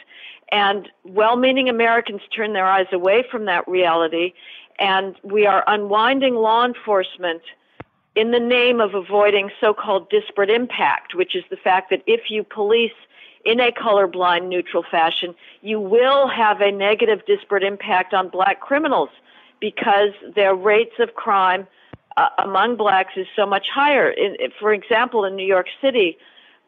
And 0.52 0.90
well 1.04 1.36
meaning 1.36 1.70
Americans 1.70 2.22
turn 2.36 2.54
their 2.54 2.66
eyes 2.66 2.88
away 2.92 3.24
from 3.30 3.46
that 3.46 3.68
reality, 3.68 4.34
and 4.80 5.16
we 5.24 5.46
are 5.46 5.64
unwinding 5.68 6.36
law 6.36 6.66
enforcement 6.66 7.42
in 8.16 8.32
the 8.32 8.40
name 8.40 8.82
of 8.82 8.96
avoiding 8.96 9.52
so 9.62 9.74
called 9.74 10.10
disparate 10.10 10.50
impact, 10.50 11.14
which 11.14 11.36
is 11.36 11.44
the 11.50 11.58
fact 11.58 11.90
that 11.92 12.02
if 12.08 12.32
you 12.32 12.44
police 12.44 12.94
in 13.46 13.60
a 13.60 13.72
colorblind 13.72 14.48
neutral 14.48 14.84
fashion, 14.84 15.36
you 15.62 15.80
will 15.80 16.28
have 16.28 16.62
a 16.62 16.72
negative 16.72 17.26
disparate 17.26 17.64
impact 17.64 18.14
on 18.14 18.30
black 18.30 18.60
criminals 18.60 19.10
because 19.60 20.12
their 20.36 20.56
rates 20.56 20.96
of 21.00 21.16
crime 21.16 21.68
uh, 22.18 22.30
among 22.40 22.76
blacks 22.76 23.14
is 23.16 23.28
so 23.36 23.46
much 23.46 23.68
higher. 23.74 24.10
In, 24.10 24.36
for 24.60 24.74
example, 24.74 25.24
in 25.24 25.36
New 25.36 25.46
York 25.46 25.68
City, 25.82 26.18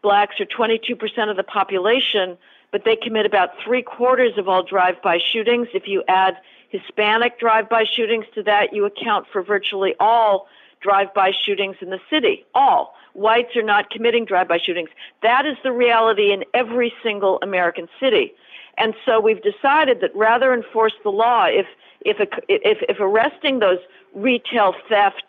blacks 0.01 0.39
are 0.39 0.45
22% 0.45 1.29
of 1.29 1.35
the 1.35 1.43
population, 1.43 2.37
but 2.71 2.85
they 2.85 2.95
commit 2.95 3.25
about 3.25 3.49
three 3.63 3.81
quarters 3.81 4.37
of 4.37 4.47
all 4.47 4.63
drive-by 4.63 5.19
shootings. 5.19 5.67
If 5.73 5.87
you 5.87 6.03
add 6.07 6.37
Hispanic 6.69 7.39
drive-by 7.39 7.83
shootings 7.83 8.25
to 8.35 8.43
that, 8.43 8.73
you 8.73 8.85
account 8.85 9.27
for 9.31 9.43
virtually 9.43 9.93
all 9.99 10.47
drive-by 10.81 11.31
shootings 11.45 11.75
in 11.81 11.89
the 11.89 11.99
city. 12.09 12.45
All. 12.55 12.95
Whites 13.13 13.55
are 13.57 13.61
not 13.61 13.89
committing 13.89 14.25
drive-by 14.25 14.57
shootings. 14.57 14.89
That 15.21 15.45
is 15.45 15.57
the 15.63 15.71
reality 15.71 16.31
in 16.31 16.45
every 16.53 16.93
single 17.03 17.39
American 17.41 17.89
city. 17.99 18.33
And 18.77 18.93
so 19.05 19.19
we've 19.19 19.43
decided 19.43 19.99
that 19.99 20.15
rather 20.15 20.53
enforce 20.53 20.93
the 21.03 21.11
law, 21.11 21.45
if, 21.45 21.67
if, 22.01 22.17
if, 22.47 22.77
if 22.87 22.97
arresting 23.01 23.59
those 23.59 23.79
retail 24.15 24.73
theft 24.87 25.25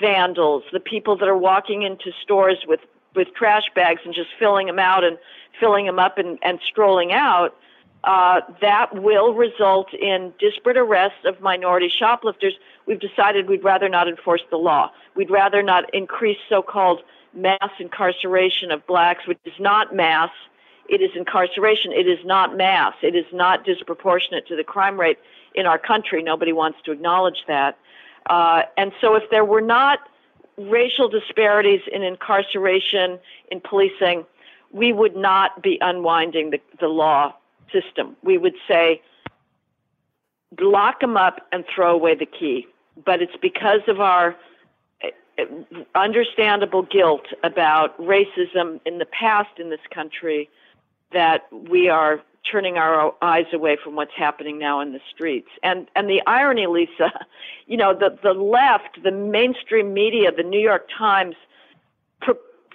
vandals, 0.00 0.62
the 0.72 0.78
people 0.78 1.16
that 1.16 1.28
are 1.28 1.36
walking 1.36 1.82
into 1.82 2.12
stores 2.22 2.58
with 2.66 2.80
with 3.14 3.34
trash 3.34 3.64
bags 3.74 4.00
and 4.04 4.14
just 4.14 4.28
filling 4.38 4.68
them 4.68 4.78
out 4.78 5.02
and 5.02 5.18
filling 5.58 5.86
them 5.86 5.98
up 5.98 6.18
and, 6.18 6.38
and 6.42 6.60
strolling 6.66 7.12
out, 7.12 7.54
uh, 8.04 8.40
that 8.60 8.94
will 8.94 9.34
result 9.34 9.92
in 9.92 10.32
disparate 10.38 10.76
arrests 10.76 11.24
of 11.24 11.40
minority 11.40 11.88
shoplifters. 11.88 12.54
We've 12.86 13.00
decided 13.00 13.48
we'd 13.48 13.64
rather 13.64 13.88
not 13.88 14.08
enforce 14.08 14.42
the 14.50 14.56
law. 14.56 14.90
We'd 15.14 15.30
rather 15.30 15.62
not 15.62 15.92
increase 15.94 16.38
so-called 16.48 17.02
mass 17.34 17.70
incarceration 17.78 18.70
of 18.70 18.86
blacks, 18.86 19.26
which 19.26 19.38
is 19.44 19.52
not 19.58 19.94
mass. 19.94 20.30
It 20.88 21.02
is 21.02 21.10
incarceration. 21.14 21.92
It 21.92 22.08
is 22.08 22.18
not 22.24 22.56
mass. 22.56 22.94
It 23.02 23.14
is 23.14 23.26
not 23.32 23.64
disproportionate 23.64 24.46
to 24.48 24.56
the 24.56 24.64
crime 24.64 24.98
rate 24.98 25.18
in 25.54 25.66
our 25.66 25.78
country. 25.78 26.22
Nobody 26.22 26.52
wants 26.52 26.78
to 26.84 26.92
acknowledge 26.92 27.44
that. 27.46 27.78
Uh, 28.28 28.62
and 28.76 28.92
so 29.00 29.14
if 29.14 29.28
there 29.30 29.44
were 29.44 29.60
not 29.60 30.00
racial 30.56 31.08
disparities 31.08 31.80
in 31.92 32.02
incarceration, 32.02 33.18
in 33.50 33.60
policing, 33.60 34.24
we 34.72 34.92
would 34.92 35.16
not 35.16 35.62
be 35.62 35.78
unwinding 35.80 36.50
the, 36.50 36.60
the 36.78 36.88
law 36.88 37.34
system. 37.72 38.16
We 38.22 38.38
would 38.38 38.54
say, 38.68 39.02
lock 40.60 41.00
them 41.00 41.16
up 41.16 41.46
and 41.52 41.64
throw 41.72 41.94
away 41.94 42.14
the 42.14 42.26
key. 42.26 42.66
But 43.04 43.22
it's 43.22 43.36
because 43.40 43.80
of 43.88 44.00
our 44.00 44.36
eh, 45.02 45.44
understandable 45.94 46.82
guilt 46.82 47.26
about 47.42 47.98
racism 47.98 48.80
in 48.84 48.98
the 48.98 49.06
past 49.06 49.58
in 49.58 49.70
this 49.70 49.80
country 49.92 50.48
that 51.12 51.46
we 51.52 51.88
are 51.88 52.20
turning 52.50 52.78
our 52.78 53.14
eyes 53.20 53.46
away 53.52 53.76
from 53.82 53.96
what's 53.96 54.14
happening 54.16 54.58
now 54.58 54.80
in 54.80 54.92
the 54.92 55.00
streets. 55.12 55.48
And 55.62 55.88
and 55.94 56.08
the 56.08 56.22
irony, 56.26 56.66
Lisa, 56.66 57.12
you 57.66 57.76
know, 57.76 57.94
the 57.94 58.18
the 58.22 58.32
left, 58.32 59.02
the 59.02 59.10
mainstream 59.10 59.92
media, 59.92 60.32
the 60.32 60.42
New 60.42 60.60
York 60.60 60.88
Times, 60.96 61.36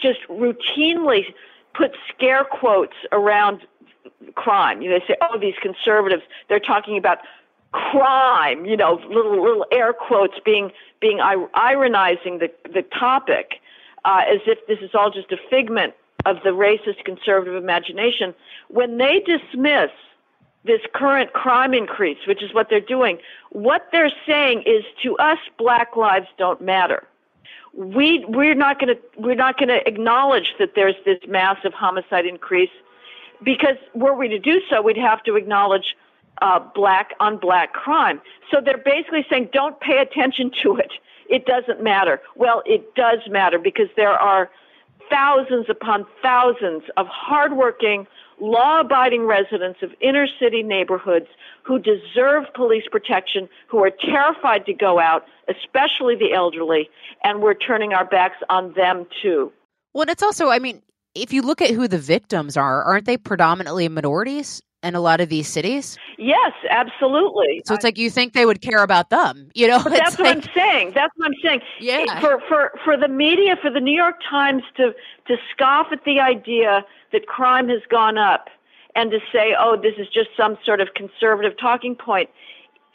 just 0.01 0.19
routinely 0.29 1.25
put 1.77 1.95
scare 2.09 2.43
quotes 2.43 2.95
around 3.11 3.61
crime. 4.35 4.81
You 4.81 4.89
know, 4.89 4.99
they 4.99 5.05
say, 5.05 5.17
"Oh, 5.21 5.37
these 5.37 5.55
conservatives, 5.61 6.23
they're 6.47 6.59
talking 6.59 6.97
about 6.97 7.19
crime." 7.71 8.65
You 8.65 8.77
know, 8.77 9.01
little 9.07 9.41
little 9.41 9.65
air 9.71 9.93
quotes 9.93 10.39
being 10.39 10.71
being 10.99 11.19
ironizing 11.21 12.39
the 12.39 12.51
the 12.71 12.81
topic, 12.81 13.61
uh, 14.05 14.23
as 14.27 14.41
if 14.45 14.65
this 14.67 14.79
is 14.79 14.95
all 14.95 15.09
just 15.09 15.31
a 15.31 15.37
figment 15.49 15.93
of 16.25 16.37
the 16.43 16.49
racist 16.49 17.03
conservative 17.05 17.55
imagination, 17.55 18.33
when 18.69 18.97
they 18.97 19.19
dismiss 19.19 19.91
this 20.63 20.81
current 20.93 21.33
crime 21.33 21.73
increase, 21.73 22.17
which 22.27 22.41
is 22.41 22.53
what 22.53 22.69
they're 22.69 22.79
doing, 22.79 23.19
what 23.51 23.87
they're 23.91 24.11
saying 24.25 24.63
is 24.65 24.83
to 25.03 25.15
us, 25.17 25.37
black 25.57 25.95
lives 25.95 26.27
don't 26.37 26.59
matter. 26.59 27.07
We, 27.77 28.23
we're 28.27 28.55
not 28.55 28.79
going 28.79 28.95
to 28.95 29.01
we're 29.17 29.35
not 29.35 29.57
going 29.57 29.67
to 29.69 29.85
acknowledge 29.87 30.55
that 30.59 30.75
there's 30.75 30.95
this 31.03 31.19
massive 31.27 31.73
homicide 31.73 32.25
increase 32.25 32.69
because 33.43 33.75
were 33.93 34.15
we 34.15 34.29
to 34.29 34.39
do 34.39 34.61
so, 34.69 34.81
we'd 34.81 34.97
have 34.97 35.23
to 35.23 35.35
acknowledge 35.35 35.95
uh, 36.41 36.59
black 36.73 37.13
on 37.19 37.37
black 37.37 37.73
crime. 37.73 38.21
So 38.51 38.61
they're 38.61 38.77
basically 38.77 39.25
saying, 39.29 39.49
don't 39.53 39.79
pay 39.79 39.97
attention 39.97 40.51
to 40.63 40.77
it. 40.77 40.91
It 41.29 41.45
doesn't 41.45 41.81
matter. 41.81 42.21
Well, 42.35 42.61
it 42.65 42.95
does 42.95 43.19
matter 43.29 43.59
because 43.59 43.87
there 43.95 44.13
are 44.13 44.49
thousands 45.09 45.67
upon 45.69 46.05
thousands 46.21 46.83
of 46.97 47.07
hardworking, 47.07 48.07
law 48.39 48.81
abiding 48.81 49.25
residents 49.25 49.79
of 49.81 49.91
inner 50.01 50.27
city 50.39 50.63
neighborhoods 50.63 51.27
who 51.63 51.79
deserve 51.79 52.45
police 52.53 52.85
protection, 52.91 53.49
who 53.67 53.83
are 53.83 53.91
terrified 53.91 54.65
to 54.65 54.73
go 54.73 54.99
out, 54.99 55.25
especially 55.47 56.15
the 56.15 56.33
elderly, 56.33 56.89
and 57.23 57.41
we're 57.41 57.53
turning 57.53 57.93
our 57.93 58.05
backs 58.05 58.37
on 58.49 58.73
them 58.73 59.05
too. 59.21 59.51
Well, 59.93 60.09
it's 60.09 60.23
also, 60.23 60.49
I 60.49 60.59
mean, 60.59 60.81
if 61.15 61.31
you 61.31 61.41
look 61.41 61.61
at 61.61 61.71
who 61.71 61.87
the 61.87 61.97
victims 61.97 62.57
are, 62.57 62.83
aren't 62.83 63.05
they 63.05 63.17
predominantly 63.17 63.87
minorities? 63.87 64.61
In 64.85 64.95
a 64.95 65.01
lot 65.01 65.19
of 65.21 65.29
these 65.29 65.47
cities? 65.47 65.97
Yes, 66.17 66.53
absolutely. 66.69 67.61
So 67.65 67.73
it's 67.73 67.83
like 67.83 67.97
you 67.97 68.09
think 68.09 68.33
they 68.33 68.45
would 68.45 68.61
care 68.61 68.83
about 68.83 69.09
them, 69.09 69.49
you 69.55 69.67
know? 69.67 69.79
that's 69.79 70.17
like, 70.17 70.19
what 70.19 70.37
I'm 70.37 70.53
saying. 70.53 70.91
That's 70.93 71.13
what 71.17 71.27
I'm 71.27 71.33
saying. 71.43 71.61
Yeah. 71.79 72.19
For 72.19 72.41
for 72.47 72.71
for 72.83 72.97
the 72.97 73.07
media, 73.07 73.57
for 73.61 73.69
the 73.69 73.81
New 73.81 73.95
York 73.95 74.21
Times 74.29 74.63
to 74.77 74.93
to 75.27 75.37
scoff 75.51 75.87
at 75.91 76.03
the 76.05 76.19
idea 76.19 76.85
that 77.11 77.27
crime 77.27 77.69
has 77.69 77.81
gone 77.89 78.17
up 78.17 78.49
and 78.95 79.11
to 79.11 79.19
say, 79.31 79.55
"Oh, 79.57 79.75
this 79.75 79.95
is 79.97 80.07
just 80.07 80.29
some 80.37 80.57
sort 80.65 80.81
of 80.81 80.93
conservative 80.93 81.57
talking 81.57 81.95
point." 81.95 82.29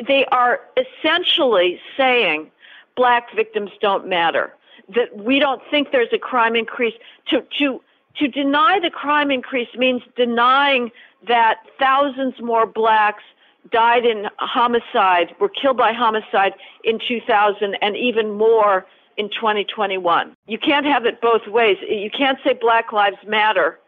They 0.06 0.24
are 0.26 0.60
essentially 0.76 1.80
saying 1.96 2.50
black 2.96 3.34
victims 3.34 3.70
don't 3.80 4.08
matter. 4.08 4.54
That 4.94 5.16
we 5.16 5.38
don't 5.38 5.62
think 5.70 5.92
there's 5.92 6.12
a 6.12 6.18
crime 6.18 6.56
increase 6.56 6.94
to 7.28 7.44
to 7.58 7.80
to 8.16 8.28
deny 8.28 8.78
the 8.80 8.90
crime 8.90 9.30
increase 9.30 9.68
means 9.76 10.02
denying 10.16 10.90
that 11.26 11.58
thousands 11.78 12.34
more 12.40 12.66
blacks 12.66 13.22
died 13.70 14.04
in 14.04 14.26
homicide, 14.38 15.34
were 15.40 15.48
killed 15.48 15.76
by 15.76 15.92
homicide 15.92 16.54
in 16.84 16.98
2000, 17.06 17.76
and 17.82 17.96
even 17.96 18.32
more 18.32 18.86
in 19.16 19.28
2021. 19.28 20.34
You 20.46 20.58
can't 20.58 20.86
have 20.86 21.04
it 21.04 21.20
both 21.20 21.46
ways. 21.46 21.76
You 21.88 22.10
can't 22.10 22.38
say 22.44 22.54
Black 22.54 22.92
Lives 22.92 23.18
Matter 23.26 23.78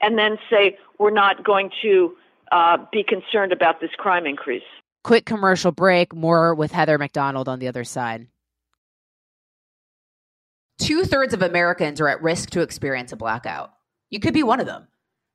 and 0.00 0.18
then 0.18 0.38
say 0.50 0.76
we're 0.98 1.10
not 1.10 1.44
going 1.44 1.70
to 1.82 2.16
uh, 2.50 2.78
be 2.90 3.04
concerned 3.04 3.52
about 3.52 3.80
this 3.80 3.90
crime 3.96 4.26
increase. 4.26 4.64
Quick 5.04 5.24
commercial 5.24 5.72
break, 5.72 6.14
more 6.14 6.54
with 6.54 6.72
Heather 6.72 6.98
Mac 6.98 7.12
Donald 7.12 7.48
on 7.48 7.58
the 7.58 7.68
other 7.68 7.84
side. 7.84 8.26
Two 10.78 11.04
thirds 11.04 11.34
of 11.34 11.42
Americans 11.42 12.00
are 12.00 12.08
at 12.08 12.22
risk 12.22 12.50
to 12.50 12.60
experience 12.60 13.12
a 13.12 13.16
blackout. 13.16 13.72
You 14.10 14.18
could 14.18 14.34
be 14.34 14.42
one 14.42 14.60
of 14.60 14.66
them 14.66 14.88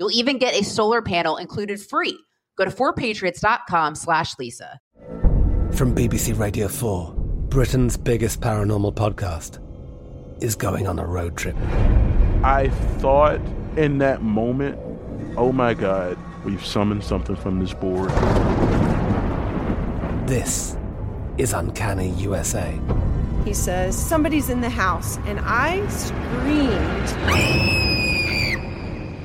You'll 0.00 0.10
even 0.12 0.38
get 0.38 0.58
a 0.58 0.64
solar 0.64 1.02
panel 1.02 1.36
included 1.36 1.78
free. 1.78 2.18
Go 2.56 2.64
to 2.64 2.70
4patriots.com 2.70 3.94
slash 3.94 4.38
Lisa. 4.38 4.80
From 5.72 5.94
BBC 5.94 6.38
Radio 6.38 6.68
4, 6.68 7.12
Britain's 7.50 7.98
biggest 7.98 8.40
paranormal 8.40 8.94
podcast 8.94 9.58
is 10.42 10.56
going 10.56 10.88
on 10.88 10.98
a 10.98 11.06
road 11.06 11.36
trip. 11.36 11.54
I 12.42 12.70
thought 12.98 13.40
in 13.76 13.98
that 13.98 14.22
moment, 14.22 14.78
oh 15.36 15.52
my 15.52 15.74
God, 15.74 16.16
we've 16.46 16.64
summoned 16.64 17.04
something 17.04 17.36
from 17.36 17.60
this 17.60 17.74
board. 17.74 18.08
This 20.26 20.78
is 21.36 21.52
Uncanny 21.52 22.08
USA. 22.12 22.80
He 23.44 23.52
says, 23.52 23.98
Somebody's 23.98 24.48
in 24.48 24.62
the 24.62 24.70
house, 24.70 25.18
and 25.26 25.40
I 25.42 25.86
screamed. 25.88 27.99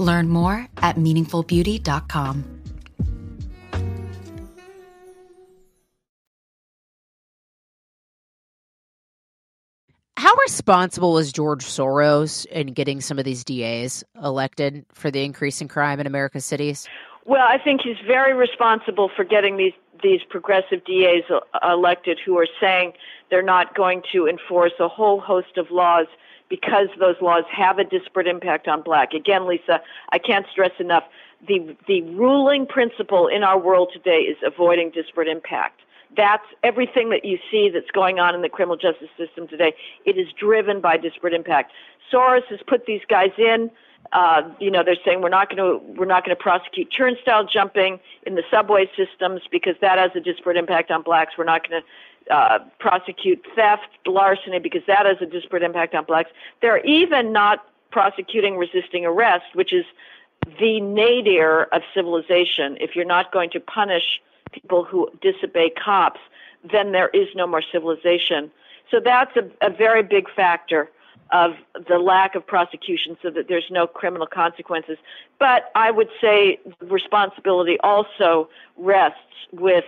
Learn 0.00 0.28
more 0.28 0.66
at 0.78 0.96
meaningfulbeauty.com. 0.96 2.60
How 10.16 10.34
responsible 10.44 11.14
was 11.14 11.32
George 11.32 11.64
Soros 11.64 12.44
in 12.46 12.74
getting 12.74 13.00
some 13.00 13.18
of 13.18 13.24
these 13.24 13.42
DAs 13.42 14.04
elected 14.22 14.84
for 14.92 15.10
the 15.10 15.24
increase 15.24 15.60
in 15.60 15.68
crime 15.68 15.98
in 15.98 16.06
America's 16.06 16.44
cities? 16.44 16.86
Well, 17.24 17.46
I 17.48 17.58
think 17.58 17.80
he's 17.82 17.96
very 18.06 18.34
responsible 18.34 19.10
for 19.14 19.24
getting 19.24 19.56
these 19.56 19.72
these 20.02 20.20
progressive 20.28 20.84
DAs 20.84 21.24
elected 21.62 22.18
who 22.24 22.38
are 22.38 22.46
saying 22.60 22.92
they're 23.30 23.42
not 23.42 23.74
going 23.74 24.02
to 24.12 24.26
enforce 24.26 24.72
a 24.80 24.88
whole 24.88 25.20
host 25.20 25.56
of 25.56 25.70
laws 25.70 26.06
because 26.50 26.88
those 26.98 27.16
laws 27.22 27.44
have 27.50 27.78
a 27.78 27.84
disparate 27.84 28.26
impact 28.26 28.68
on 28.68 28.82
black. 28.82 29.14
Again, 29.14 29.46
Lisa, 29.46 29.80
I 30.12 30.18
can't 30.18 30.44
stress 30.52 30.72
enough 30.78 31.04
the 31.46 31.76
the 31.86 32.02
ruling 32.02 32.66
principle 32.66 33.26
in 33.28 33.42
our 33.42 33.58
world 33.58 33.90
today 33.92 34.20
is 34.20 34.36
avoiding 34.44 34.90
disparate 34.90 35.28
impact. 35.28 35.80
That's 36.16 36.44
everything 36.62 37.10
that 37.10 37.24
you 37.24 37.38
see 37.50 37.70
that's 37.72 37.90
going 37.92 38.18
on 38.18 38.34
in 38.34 38.42
the 38.42 38.48
criminal 38.48 38.76
justice 38.76 39.08
system 39.16 39.46
today. 39.46 39.74
It 40.04 40.18
is 40.18 40.26
driven 40.38 40.80
by 40.80 40.96
disparate 40.96 41.34
impact. 41.34 41.72
Soros 42.12 42.44
has 42.50 42.60
put 42.66 42.86
these 42.86 43.02
guys 43.08 43.30
in. 43.38 43.70
Uh, 44.12 44.42
you 44.58 44.70
know, 44.70 44.82
they're 44.82 44.96
saying 45.04 45.22
we're 45.22 45.28
not 45.28 45.54
going 45.54 45.58
to 45.58 45.78
we're 45.98 46.06
not 46.06 46.24
going 46.24 46.36
to 46.36 46.42
prosecute 46.42 46.92
turnstile 46.94 47.46
jumping 47.46 48.00
in 48.26 48.34
the 48.34 48.42
subway 48.50 48.90
systems 48.96 49.42
because 49.50 49.76
that 49.80 49.98
has 49.98 50.10
a 50.16 50.20
disparate 50.20 50.56
impact 50.56 50.90
on 50.90 51.02
blacks. 51.02 51.34
We're 51.38 51.44
not 51.44 51.68
going 51.68 51.80
to 51.80 51.86
uh, 52.30 52.58
prosecute 52.78 53.44
theft, 53.54 53.88
larceny, 54.06 54.58
because 54.58 54.82
that 54.86 55.06
has 55.06 55.16
a 55.20 55.26
disparate 55.26 55.62
impact 55.62 55.94
on 55.94 56.04
blacks. 56.04 56.30
They're 56.60 56.84
even 56.84 57.32
not 57.32 57.64
prosecuting 57.90 58.56
resisting 58.56 59.04
arrest, 59.04 59.46
which 59.54 59.72
is 59.72 59.84
the 60.58 60.80
nadir 60.80 61.64
of 61.72 61.82
civilization. 61.94 62.76
If 62.80 62.94
you're 62.94 63.04
not 63.04 63.32
going 63.32 63.50
to 63.50 63.60
punish 63.60 64.20
people 64.52 64.84
who 64.84 65.08
disobey 65.20 65.70
cops, 65.70 66.20
then 66.70 66.92
there 66.92 67.08
is 67.08 67.28
no 67.34 67.46
more 67.46 67.62
civilization. 67.62 68.50
So 68.90 69.00
that's 69.00 69.36
a, 69.36 69.50
a 69.66 69.70
very 69.70 70.02
big 70.02 70.26
factor. 70.34 70.90
of 71.32 71.52
the 71.88 71.98
lack 71.98 72.34
of 72.34 72.46
prosecution 72.46 73.16
so 73.22 73.30
that 73.30 73.46
there's 73.48 73.70
no 73.70 73.86
criminal 73.86 74.26
consequences. 74.26 74.98
But 75.38 75.70
I 75.74 75.90
would 75.90 76.08
say 76.20 76.58
responsibility 76.80 77.78
also 77.80 78.48
rests 78.76 79.18
with 79.52 79.84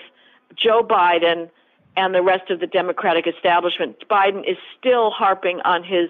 Joe 0.55 0.83
Biden 0.85 1.51
and 1.97 2.15
the 2.15 2.23
rest 2.23 2.51
of 2.51 2.61
the 2.61 2.67
Democratic 2.67 3.27
establishment. 3.27 3.97
Biden 4.11 4.49
is 4.49 4.57
still 4.79 5.11
harping 5.11 5.61
on 5.65 5.85
his 5.85 6.09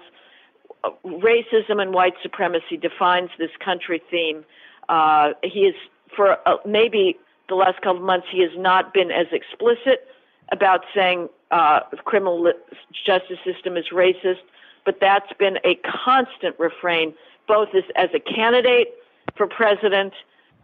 uh, 0.83 0.89
racism 1.05 1.81
and 1.81 1.93
white 1.93 2.13
supremacy 2.21 2.77
defines 2.77 3.29
this 3.37 3.51
country 3.63 4.01
theme. 4.09 4.45
Uh, 4.89 5.33
he 5.43 5.61
is, 5.61 5.75
for 6.15 6.37
uh, 6.47 6.57
maybe 6.65 7.17
the 7.49 7.55
last 7.55 7.81
couple 7.81 7.97
of 7.97 8.03
months, 8.03 8.27
he 8.31 8.41
has 8.41 8.51
not 8.57 8.93
been 8.93 9.11
as 9.11 9.27
explicit 9.31 10.07
about 10.51 10.85
saying 10.93 11.29
uh, 11.51 11.81
the 11.91 11.97
criminal 11.97 12.51
justice 13.05 13.39
system 13.45 13.77
is 13.77 13.85
racist, 13.91 14.41
but 14.85 14.99
that's 14.99 15.31
been 15.39 15.57
a 15.63 15.75
constant 16.05 16.57
refrain, 16.59 17.13
both 17.47 17.69
as, 17.75 17.83
as 17.95 18.09
a 18.13 18.19
candidate 18.19 18.93
for 19.35 19.47
president 19.47 20.13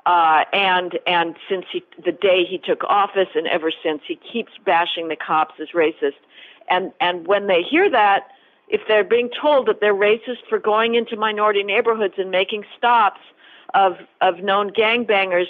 uh, 0.05 0.45
and 0.53 0.97
and 1.05 1.35
since 1.49 1.65
he, 1.71 1.83
the 2.03 2.11
day 2.11 2.45
he 2.45 2.57
took 2.57 2.83
office 2.85 3.29
and 3.35 3.47
ever 3.47 3.71
since, 3.83 4.01
he 4.07 4.15
keeps 4.15 4.51
bashing 4.65 5.07
the 5.07 5.15
cops 5.15 5.55
as 5.59 5.69
racist. 5.69 6.19
And 6.69 6.91
and 6.99 7.27
when 7.27 7.47
they 7.47 7.63
hear 7.63 7.89
that, 7.89 8.27
if 8.67 8.81
they're 8.87 9.03
being 9.03 9.29
told 9.29 9.67
that 9.67 9.81
they're 9.81 9.93
racist 9.93 10.47
for 10.47 10.59
going 10.59 10.95
into 10.95 11.15
minority 11.15 11.63
neighborhoods 11.63 12.15
and 12.17 12.31
making 12.31 12.63
stops 12.77 13.21
of 13.73 13.97
of 14.21 14.39
known 14.39 14.71
gangbangers, 14.71 15.47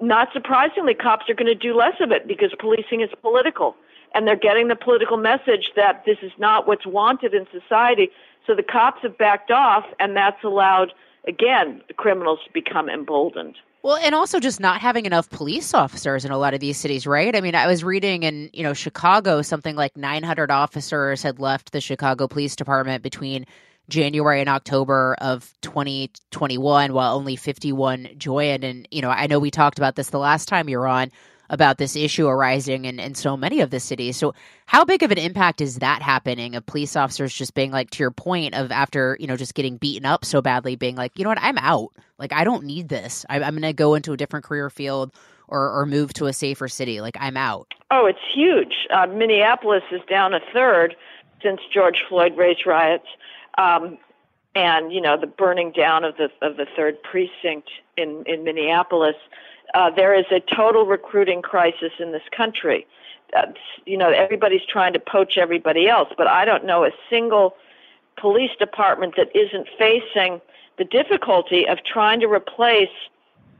not 0.00 0.32
surprisingly, 0.32 0.94
cops 0.94 1.28
are 1.30 1.34
going 1.34 1.46
to 1.46 1.54
do 1.54 1.74
less 1.74 2.00
of 2.00 2.10
it 2.10 2.26
because 2.26 2.52
policing 2.58 3.00
is 3.00 3.10
political. 3.22 3.76
And 4.14 4.26
they're 4.26 4.36
getting 4.36 4.68
the 4.68 4.76
political 4.76 5.18
message 5.18 5.72
that 5.76 6.04
this 6.06 6.18
is 6.22 6.32
not 6.38 6.66
what's 6.66 6.86
wanted 6.86 7.34
in 7.34 7.46
society. 7.52 8.10
So 8.46 8.54
the 8.54 8.62
cops 8.62 9.02
have 9.02 9.18
backed 9.18 9.50
off, 9.50 9.84
and 10.00 10.16
that's 10.16 10.42
allowed, 10.42 10.92
again, 11.26 11.82
criminals 11.96 12.40
become 12.52 12.88
emboldened. 12.88 13.56
Well, 13.82 13.96
and 13.96 14.14
also 14.14 14.40
just 14.40 14.58
not 14.58 14.80
having 14.80 15.06
enough 15.06 15.30
police 15.30 15.72
officers 15.72 16.24
in 16.24 16.32
a 16.32 16.38
lot 16.38 16.52
of 16.52 16.60
these 16.60 16.76
cities, 16.76 17.06
right? 17.06 17.34
I 17.34 17.40
mean, 17.40 17.54
I 17.54 17.68
was 17.68 17.84
reading 17.84 18.24
in, 18.24 18.50
you 18.52 18.64
know, 18.64 18.74
Chicago, 18.74 19.40
something 19.40 19.76
like 19.76 19.96
900 19.96 20.50
officers 20.50 21.22
had 21.22 21.38
left 21.38 21.72
the 21.72 21.80
Chicago 21.80 22.26
Police 22.26 22.56
Department 22.56 23.02
between 23.02 23.46
January 23.88 24.40
and 24.40 24.48
October 24.48 25.16
of 25.20 25.54
2021, 25.62 26.92
while 26.92 27.14
only 27.14 27.36
51 27.36 28.08
joined. 28.18 28.64
And, 28.64 28.86
you 28.90 29.00
know, 29.00 29.10
I 29.10 29.28
know 29.28 29.38
we 29.38 29.50
talked 29.50 29.78
about 29.78 29.94
this 29.94 30.10
the 30.10 30.18
last 30.18 30.48
time 30.48 30.68
you 30.68 30.78
were 30.78 30.88
on 30.88 31.10
about 31.50 31.78
this 31.78 31.96
issue 31.96 32.26
arising 32.26 32.84
in, 32.84 32.98
in 32.98 33.14
so 33.14 33.36
many 33.36 33.60
of 33.60 33.70
the 33.70 33.80
cities. 33.80 34.16
So, 34.16 34.34
how 34.66 34.84
big 34.84 35.02
of 35.02 35.10
an 35.10 35.18
impact 35.18 35.60
is 35.60 35.76
that 35.76 36.02
happening 36.02 36.54
of 36.54 36.66
police 36.66 36.96
officers 36.96 37.32
just 37.32 37.54
being 37.54 37.70
like, 37.70 37.90
to 37.90 38.02
your 38.02 38.10
point 38.10 38.54
of 38.54 38.70
after, 38.70 39.16
you 39.20 39.26
know, 39.26 39.36
just 39.36 39.54
getting 39.54 39.76
beaten 39.76 40.06
up 40.06 40.24
so 40.24 40.42
badly, 40.42 40.76
being 40.76 40.96
like, 40.96 41.12
you 41.16 41.24
know 41.24 41.30
what, 41.30 41.38
I'm 41.40 41.58
out. 41.58 41.90
Like, 42.18 42.32
I 42.32 42.44
don't 42.44 42.64
need 42.64 42.88
this. 42.88 43.24
I, 43.28 43.40
I'm 43.40 43.60
to 43.60 43.72
go 43.72 43.94
into 43.94 44.12
a 44.12 44.16
different 44.16 44.44
career 44.44 44.70
field 44.70 45.12
or, 45.46 45.70
or 45.70 45.86
move 45.86 46.12
to 46.14 46.26
a 46.26 46.32
safer 46.32 46.68
city. 46.68 47.00
Like, 47.00 47.16
I'm 47.20 47.36
out. 47.36 47.72
Oh, 47.90 48.06
it's 48.06 48.18
huge. 48.34 48.86
Uh, 48.90 49.06
Minneapolis 49.06 49.84
is 49.90 50.00
down 50.08 50.34
a 50.34 50.40
third 50.52 50.96
since 51.42 51.60
George 51.72 52.04
Floyd 52.08 52.36
race 52.36 52.66
riots 52.66 53.06
um, 53.58 53.98
and 54.54 54.92
you 54.92 55.00
know 55.00 55.18
the 55.18 55.26
burning 55.26 55.72
down 55.72 56.04
of 56.04 56.16
the 56.16 56.30
of 56.40 56.56
the 56.56 56.66
third 56.76 57.02
precinct 57.02 57.68
in 57.96 58.22
in 58.26 58.44
Minneapolis. 58.44 59.16
Uh, 59.74 59.90
there 59.90 60.14
is 60.14 60.24
a 60.30 60.40
total 60.40 60.86
recruiting 60.86 61.42
crisis 61.42 61.92
in 61.98 62.12
this 62.12 62.22
country. 62.36 62.86
Uh, 63.36 63.46
you 63.84 63.96
know 63.96 64.10
everybody's 64.10 64.64
trying 64.66 64.92
to 64.94 64.98
poach 64.98 65.36
everybody 65.36 65.88
else, 65.88 66.08
but 66.16 66.26
I 66.26 66.44
don't 66.44 66.64
know 66.64 66.84
a 66.84 66.90
single 67.10 67.54
police 68.16 68.50
department 68.58 69.14
that 69.16 69.34
isn't 69.36 69.68
facing 69.78 70.40
the 70.78 70.84
difficulty 70.84 71.68
of 71.68 71.78
trying 71.84 72.20
to 72.20 72.26
replace 72.26 72.88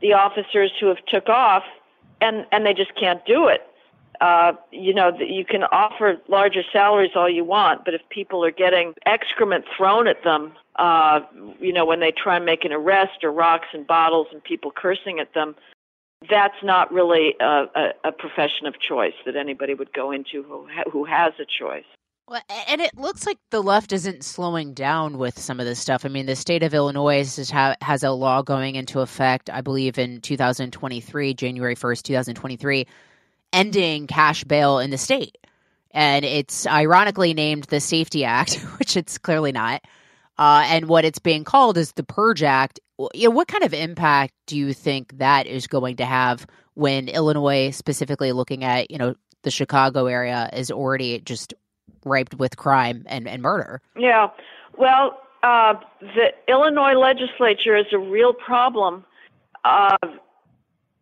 the 0.00 0.14
officers 0.14 0.72
who 0.80 0.86
have 0.86 1.04
took 1.06 1.28
off 1.28 1.64
and 2.20 2.46
and 2.50 2.64
they 2.64 2.72
just 2.72 2.94
can't 2.94 3.24
do 3.26 3.48
it 3.48 3.68
uh, 4.20 4.52
you 4.72 4.92
know, 4.92 5.16
you 5.18 5.44
can 5.44 5.64
offer 5.64 6.16
larger 6.28 6.62
salaries 6.72 7.12
all 7.14 7.28
you 7.28 7.44
want, 7.44 7.84
but 7.84 7.94
if 7.94 8.00
people 8.10 8.44
are 8.44 8.50
getting 8.50 8.94
excrement 9.06 9.64
thrown 9.76 10.08
at 10.08 10.24
them, 10.24 10.52
uh, 10.76 11.20
you 11.60 11.72
know, 11.72 11.84
when 11.84 12.00
they 12.00 12.10
try 12.10 12.36
and 12.36 12.44
make 12.44 12.64
an 12.64 12.72
arrest 12.72 13.22
or 13.22 13.30
rocks 13.30 13.68
and 13.72 13.86
bottles 13.86 14.26
and 14.32 14.42
people 14.42 14.72
cursing 14.74 15.20
at 15.20 15.32
them, 15.34 15.54
that's 16.28 16.62
not 16.62 16.92
really 16.92 17.34
a, 17.40 17.44
a, 17.44 17.88
a 18.04 18.12
profession 18.12 18.66
of 18.66 18.74
choice 18.80 19.14
that 19.24 19.36
anybody 19.36 19.74
would 19.74 19.92
go 19.92 20.10
into 20.10 20.42
who 20.42 20.66
ha- 20.72 20.90
who 20.90 21.04
has 21.04 21.32
a 21.38 21.44
choice. 21.44 21.84
Well, 22.28 22.42
and 22.68 22.82
it 22.82 22.94
looks 22.98 23.24
like 23.24 23.38
the 23.50 23.62
left 23.62 23.90
isn't 23.92 24.22
slowing 24.22 24.74
down 24.74 25.16
with 25.16 25.38
some 25.38 25.60
of 25.60 25.66
this 25.66 25.78
stuff. 25.78 26.04
I 26.04 26.08
mean, 26.08 26.26
the 26.26 26.36
state 26.36 26.62
of 26.62 26.74
Illinois 26.74 27.18
has, 27.20 27.50
ha- 27.50 27.76
has 27.80 28.02
a 28.02 28.10
law 28.10 28.42
going 28.42 28.74
into 28.74 29.00
effect, 29.00 29.48
I 29.48 29.62
believe, 29.62 29.98
in 29.98 30.20
2023, 30.20 31.32
January 31.32 31.74
1st, 31.74 32.02
2023, 32.02 32.86
ending 33.54 34.06
cash 34.06 34.44
bail 34.44 34.78
in 34.78 34.90
the 34.90 34.98
state. 34.98 35.38
And 35.92 36.22
it's 36.22 36.66
ironically 36.66 37.32
named 37.32 37.64
the 37.64 37.80
Safety 37.80 38.26
Act, 38.26 38.56
which 38.78 38.94
it's 38.98 39.16
clearly 39.16 39.52
not. 39.52 39.82
Uh, 40.38 40.64
and 40.66 40.88
what 40.88 41.04
it's 41.04 41.18
being 41.18 41.44
called 41.44 41.76
is 41.76 41.92
the 41.92 42.04
Purge 42.04 42.42
Act. 42.42 42.80
You 43.14 43.28
know, 43.28 43.34
what 43.34 43.48
kind 43.48 43.64
of 43.64 43.74
impact 43.74 44.34
do 44.46 44.56
you 44.56 44.72
think 44.72 45.18
that 45.18 45.46
is 45.46 45.66
going 45.66 45.96
to 45.96 46.04
have 46.04 46.46
when 46.74 47.08
Illinois, 47.08 47.70
specifically 47.70 48.32
looking 48.32 48.64
at 48.64 48.90
you 48.90 48.98
know 48.98 49.14
the 49.42 49.50
Chicago 49.50 50.06
area, 50.06 50.48
is 50.52 50.70
already 50.70 51.20
just 51.20 51.54
ripe 52.04 52.34
with 52.34 52.56
crime 52.56 53.04
and, 53.06 53.26
and 53.28 53.42
murder? 53.42 53.80
Yeah, 53.96 54.28
well, 54.76 55.20
uh, 55.42 55.74
the 56.00 56.32
Illinois 56.46 56.94
legislature 56.94 57.76
is 57.76 57.86
a 57.92 57.98
real 57.98 58.32
problem. 58.32 59.04
Uh, 59.64 59.96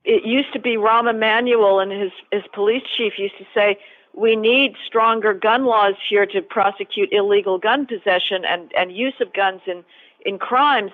it 0.04 0.24
used 0.24 0.52
to 0.52 0.58
be 0.58 0.76
Rahm 0.76 1.10
Emanuel 1.10 1.80
and 1.80 1.90
his, 1.90 2.12
his 2.32 2.42
police 2.52 2.82
chief 2.96 3.18
used 3.18 3.36
to 3.38 3.46
say, 3.52 3.78
we 4.16 4.34
need 4.34 4.74
stronger 4.84 5.34
gun 5.34 5.66
laws 5.66 5.94
here 6.08 6.26
to 6.26 6.40
prosecute 6.40 7.12
illegal 7.12 7.58
gun 7.58 7.86
possession 7.86 8.44
and, 8.46 8.72
and 8.74 8.96
use 8.96 9.14
of 9.20 9.32
guns 9.34 9.60
in, 9.66 9.84
in 10.24 10.38
crimes. 10.38 10.92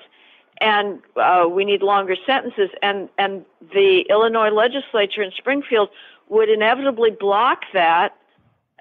And 0.61 1.01
uh, 1.17 1.47
we 1.49 1.65
need 1.65 1.83
longer 1.83 2.17
sentences. 2.27 2.71
And, 2.83 3.09
and 3.19 3.45
the 3.73 4.05
Illinois 4.11 4.51
legislature 4.51 5.23
in 5.23 5.31
Springfield 5.31 5.89
would 6.29 6.49
inevitably 6.49 7.11
block 7.11 7.63
that 7.73 8.17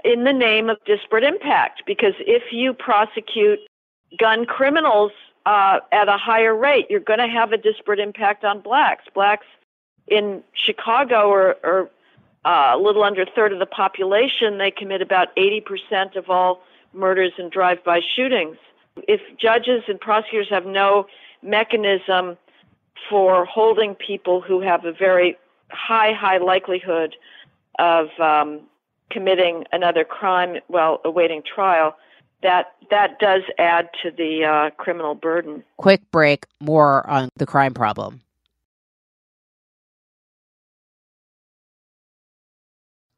in 0.04 0.24
the 0.24 0.34
name 0.34 0.70
of 0.70 0.78
disparate 0.86 1.24
impact. 1.24 1.84
Because 1.86 2.16
if 2.20 2.52
you 2.52 2.74
prosecute 2.74 3.60
gun 4.18 4.46
criminals 4.46 5.12
uh, 5.46 5.80
at 5.92 6.10
a 6.10 6.18
higher 6.18 6.56
rate, 6.56 6.88
you're 6.90 7.00
going 7.00 7.20
to 7.20 7.28
have 7.28 7.52
a 7.52 7.58
disparate 7.58 8.00
impact 8.00 8.44
on 8.44 8.60
blacks. 8.60 9.06
Blacks 9.14 9.46
in 10.08 10.44
Chicago 10.54 11.30
or, 11.30 11.58
or 11.64 11.92
uh, 12.46 12.72
a 12.74 12.78
little 12.78 13.04
under 13.04 13.22
a 13.22 13.26
third 13.26 13.54
of 13.54 13.60
the 13.60 13.66
population, 13.66 14.58
they 14.58 14.72
commit 14.72 15.02
about 15.02 15.36
80% 15.36 16.16
of 16.16 16.30
all 16.30 16.62
murders 16.94 17.34
and 17.38 17.52
drive-by 17.52 18.02
shootings. 18.16 18.58
If 19.08 19.22
judges 19.38 19.84
and 19.88 20.00
prosecutors 20.00 20.50
have 20.50 20.66
no 20.66 21.08
mechanism 21.42 22.38
for 23.10 23.46
holding 23.46 23.96
people 23.96 24.42
who 24.42 24.62
have 24.62 24.86
a 24.86 24.92
very 24.92 25.38
high, 25.70 26.14
high 26.14 26.38
likelihood 26.38 27.16
of 27.80 28.08
um, 28.20 28.62
committing 29.10 29.66
another 29.72 30.04
crime 30.04 30.58
while 30.68 31.00
awaiting 31.06 31.44
trial, 31.44 31.96
that 32.44 32.74
that 32.90 33.20
does 33.20 33.44
add 33.58 33.90
to 34.02 34.12
the 34.12 34.44
uh, 34.44 34.70
criminal 34.72 35.16
burden. 35.16 35.64
Quick 35.78 36.02
break. 36.12 36.46
More 36.60 37.08
on 37.08 37.30
the 37.38 37.46
crime 37.46 37.74
problem. 37.74 38.22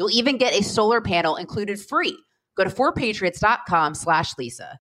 You'll 0.00 0.10
even 0.12 0.38
get 0.38 0.58
a 0.58 0.62
solar 0.64 1.02
panel 1.02 1.36
included 1.36 1.78
free. 1.78 2.16
Go 2.56 2.64
to 2.64 2.70
4patriots.com 2.70 3.94
slash 3.94 4.32
Lisa. 4.38 4.78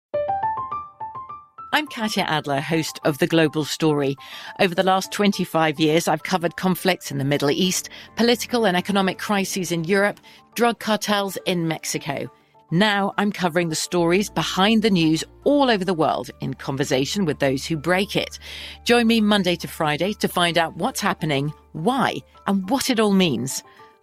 I'm 1.73 1.88
Katya 1.88 2.23
Adler, 2.23 2.62
host 2.62 3.01
of 3.03 3.17
The 3.17 3.27
Global 3.27 3.65
Story. 3.65 4.15
Over 4.62 4.73
the 4.73 4.82
last 4.82 5.12
25 5.12 5.77
years, 5.77 6.08
I've 6.08 6.23
covered 6.23 6.55
conflicts 6.55 7.12
in 7.12 7.17
the 7.17 7.25
Middle 7.25 7.51
East, 7.51 7.89
political 8.15 8.65
and 8.65 8.77
economic 8.77 9.17
crises 9.17 9.73
in 9.73 9.84
Europe, 9.84 10.21
drug 10.55 10.79
cartels 10.79 11.38
in 11.45 11.67
Mexico. 11.67 12.32
Now 12.71 13.13
I'm 13.17 13.34
covering 13.34 13.67
the 13.67 13.75
stories 13.75 14.29
behind 14.29 14.84
the 14.84 14.89
news 14.89 15.25
all 15.43 15.69
over 15.69 15.84
the 15.84 15.93
world 15.93 16.32
in 16.39 16.53
conversation 16.53 17.25
with 17.25 17.39
those 17.39 17.65
who 17.65 17.75
break 17.75 18.15
it. 18.15 18.39
Join 18.86 19.08
me 19.08 19.19
Monday 19.19 19.58
to 19.58 19.67
Friday 19.67 20.13
to 20.13 20.29
find 20.29 20.58
out 20.58 20.77
what's 20.77 21.01
happening, 21.01 21.51
why, 21.73 22.19
and 22.47 22.69
what 22.69 22.89
it 22.89 23.01
all 23.01 23.12
means. 23.12 23.63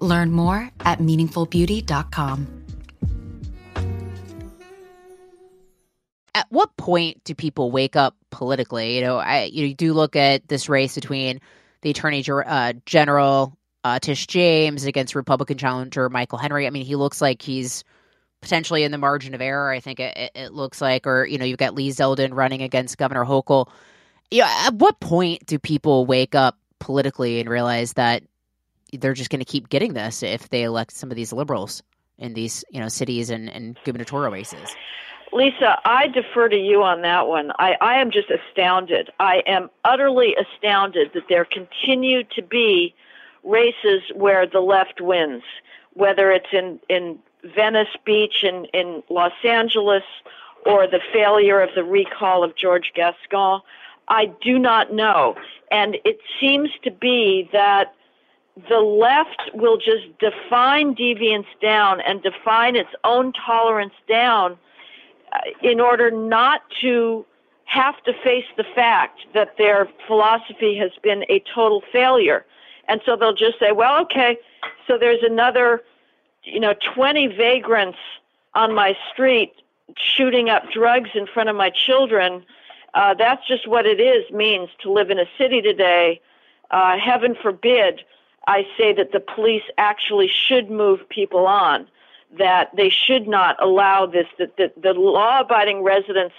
Learn 0.00 0.32
more 0.32 0.70
at 0.80 0.98
meaningfulbeauty.com. 0.98 2.64
At 6.36 6.46
what 6.50 6.76
point 6.76 7.22
do 7.22 7.34
people 7.34 7.70
wake 7.70 7.94
up 7.94 8.16
politically? 8.30 8.96
You 8.96 9.02
know, 9.02 9.18
I 9.18 9.44
you 9.44 9.62
know, 9.62 9.68
you 9.68 9.74
do 9.74 9.92
look 9.92 10.16
at 10.16 10.48
this 10.48 10.68
race 10.68 10.96
between 10.96 11.40
the 11.82 11.90
Attorney 11.90 12.24
uh, 12.28 12.72
General 12.86 13.56
uh, 13.84 13.98
Tish 14.00 14.26
James 14.26 14.84
against 14.84 15.14
Republican 15.14 15.58
challenger 15.58 16.08
Michael 16.08 16.38
Henry. 16.38 16.66
I 16.66 16.70
mean, 16.70 16.84
he 16.84 16.96
looks 16.96 17.20
like 17.20 17.42
he's 17.42 17.84
potentially 18.40 18.82
in 18.82 18.90
the 18.90 18.98
margin 18.98 19.34
of 19.34 19.40
error. 19.40 19.70
I 19.70 19.80
think 19.80 20.00
it, 20.00 20.32
it 20.34 20.52
looks 20.52 20.80
like, 20.80 21.06
or 21.06 21.24
you 21.24 21.38
know, 21.38 21.44
you've 21.44 21.58
got 21.58 21.74
Lee 21.74 21.90
Zeldin 21.90 22.34
running 22.34 22.62
against 22.62 22.98
Governor 22.98 23.24
Hochul. 23.24 23.68
Yeah, 24.30 24.48
at 24.66 24.74
what 24.74 24.98
point 25.00 25.46
do 25.46 25.58
people 25.58 26.06
wake 26.06 26.34
up 26.34 26.58
politically 26.80 27.40
and 27.40 27.48
realize 27.48 27.92
that 27.92 28.22
they're 28.96 29.14
just 29.14 29.30
going 29.30 29.40
to 29.40 29.44
keep 29.44 29.68
getting 29.68 29.94
this 29.94 30.22
if 30.22 30.48
they 30.50 30.62
elect 30.62 30.92
some 30.92 31.10
of 31.10 31.16
these 31.16 31.32
liberals 31.32 31.82
in 32.18 32.34
these 32.34 32.64
you 32.70 32.80
know 32.80 32.88
cities 32.88 33.30
and, 33.30 33.48
and 33.50 33.78
gubernatorial 33.84 34.32
races. 34.32 34.74
Lisa, 35.32 35.80
I 35.84 36.06
defer 36.06 36.48
to 36.48 36.56
you 36.56 36.84
on 36.84 37.02
that 37.02 37.26
one. 37.26 37.50
I, 37.58 37.76
I 37.80 38.00
am 38.00 38.12
just 38.12 38.30
astounded. 38.30 39.10
I 39.18 39.42
am 39.46 39.68
utterly 39.84 40.36
astounded 40.36 41.10
that 41.14 41.24
there 41.28 41.44
continue 41.44 42.22
to 42.36 42.42
be 42.42 42.94
races 43.42 44.02
where 44.14 44.46
the 44.46 44.60
left 44.60 45.00
wins, 45.00 45.42
whether 45.94 46.30
it's 46.30 46.52
in, 46.52 46.78
in 46.88 47.18
Venice 47.56 47.88
Beach 48.04 48.44
in, 48.44 48.66
in 48.66 49.02
Los 49.10 49.32
Angeles 49.44 50.04
or 50.66 50.86
the 50.86 51.00
failure 51.12 51.60
of 51.60 51.70
the 51.74 51.82
recall 51.82 52.44
of 52.44 52.56
George 52.56 52.92
Gascon. 52.94 53.60
I 54.06 54.26
do 54.40 54.56
not 54.56 54.92
know. 54.92 55.34
And 55.70 55.96
it 56.04 56.18
seems 56.40 56.70
to 56.84 56.92
be 56.92 57.48
that 57.52 57.92
the 58.68 58.78
left 58.78 59.50
will 59.52 59.76
just 59.76 60.06
define 60.18 60.94
deviance 60.94 61.46
down 61.60 62.00
and 62.00 62.22
define 62.22 62.76
its 62.76 62.90
own 63.02 63.32
tolerance 63.32 63.94
down 64.08 64.56
uh, 65.32 65.38
in 65.62 65.80
order 65.80 66.10
not 66.10 66.62
to 66.80 67.26
have 67.64 68.00
to 68.04 68.12
face 68.22 68.44
the 68.56 68.64
fact 68.74 69.20
that 69.34 69.56
their 69.58 69.88
philosophy 70.06 70.76
has 70.76 70.92
been 71.02 71.24
a 71.28 71.42
total 71.52 71.82
failure. 71.92 72.44
And 72.88 73.00
so 73.04 73.16
they'll 73.16 73.34
just 73.34 73.58
say, 73.58 73.72
well, 73.72 74.00
okay, 74.02 74.38
so 74.86 74.98
there's 74.98 75.22
another, 75.22 75.82
you 76.44 76.60
know, 76.60 76.74
20 76.94 77.28
vagrants 77.28 77.98
on 78.54 78.74
my 78.74 78.96
street 79.12 79.52
shooting 79.96 80.48
up 80.48 80.70
drugs 80.70 81.10
in 81.14 81.26
front 81.26 81.48
of 81.48 81.56
my 81.56 81.70
children. 81.70 82.44
Uh, 82.92 83.14
that's 83.14 83.46
just 83.48 83.66
what 83.66 83.86
it 83.86 83.98
is, 83.98 84.30
means 84.30 84.68
to 84.82 84.92
live 84.92 85.10
in 85.10 85.18
a 85.18 85.26
city 85.36 85.60
today. 85.60 86.20
Uh, 86.70 86.96
heaven 86.98 87.34
forbid 87.42 88.02
I 88.46 88.66
say 88.76 88.92
that 88.92 89.12
the 89.12 89.20
police 89.20 89.62
actually 89.78 90.28
should 90.28 90.70
move 90.70 91.08
people 91.08 91.46
on, 91.46 91.86
that 92.38 92.74
they 92.76 92.90
should 92.90 93.26
not 93.26 93.62
allow 93.62 94.06
this, 94.06 94.26
that 94.38 94.56
the, 94.56 94.92
law 94.92 95.40
abiding 95.40 95.82
residents 95.82 96.34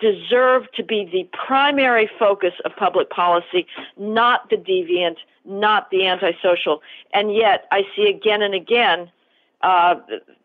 deserve 0.00 0.70
to 0.72 0.82
be 0.82 1.04
the 1.10 1.28
primary 1.46 2.08
focus 2.18 2.54
of 2.64 2.74
public 2.76 3.10
policy, 3.10 3.66
not 3.96 4.48
the 4.50 4.56
deviant, 4.56 5.16
not 5.44 5.90
the 5.90 6.06
antisocial. 6.06 6.82
And 7.12 7.34
yet, 7.34 7.66
I 7.70 7.82
see 7.94 8.08
again 8.08 8.42
and 8.42 8.54
again 8.54 9.10
uh, 9.62 9.96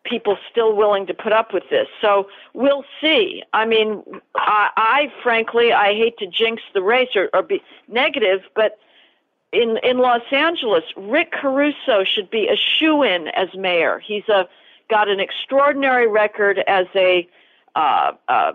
people 0.04 0.38
still 0.50 0.76
willing 0.76 1.06
to 1.08 1.14
put 1.14 1.34
up 1.34 1.54
with 1.54 1.64
this. 1.70 1.88
So 2.02 2.28
we'll 2.54 2.86
see. 3.02 3.44
I 3.54 3.66
mean, 3.66 4.04
I, 4.36 4.70
I 4.78 5.14
frankly, 5.22 5.74
I 5.74 5.94
hate 5.94 6.18
to 6.20 6.28
jinx 6.28 6.64
the 6.74 6.82
race 6.82 7.16
or, 7.16 7.30
or 7.34 7.44
be 7.44 7.62
negative, 7.88 8.42
but 8.56 8.80
in 9.52 9.78
in 9.84 9.98
Los 9.98 10.22
Angeles, 10.32 10.84
Rick 10.96 11.32
Caruso 11.32 12.04
should 12.04 12.30
be 12.30 12.48
a 12.48 12.56
shoe 12.56 13.04
in 13.04 13.30
as 13.30 13.54
mayor. 13.56 14.00
He's 14.00 14.28
a 14.30 14.48
got 14.90 15.08
an 15.08 15.20
extraordinary 15.20 16.08
record 16.08 16.60
as 16.68 16.88
a 16.96 17.28
uh, 17.76 18.12
uh, 18.28 18.54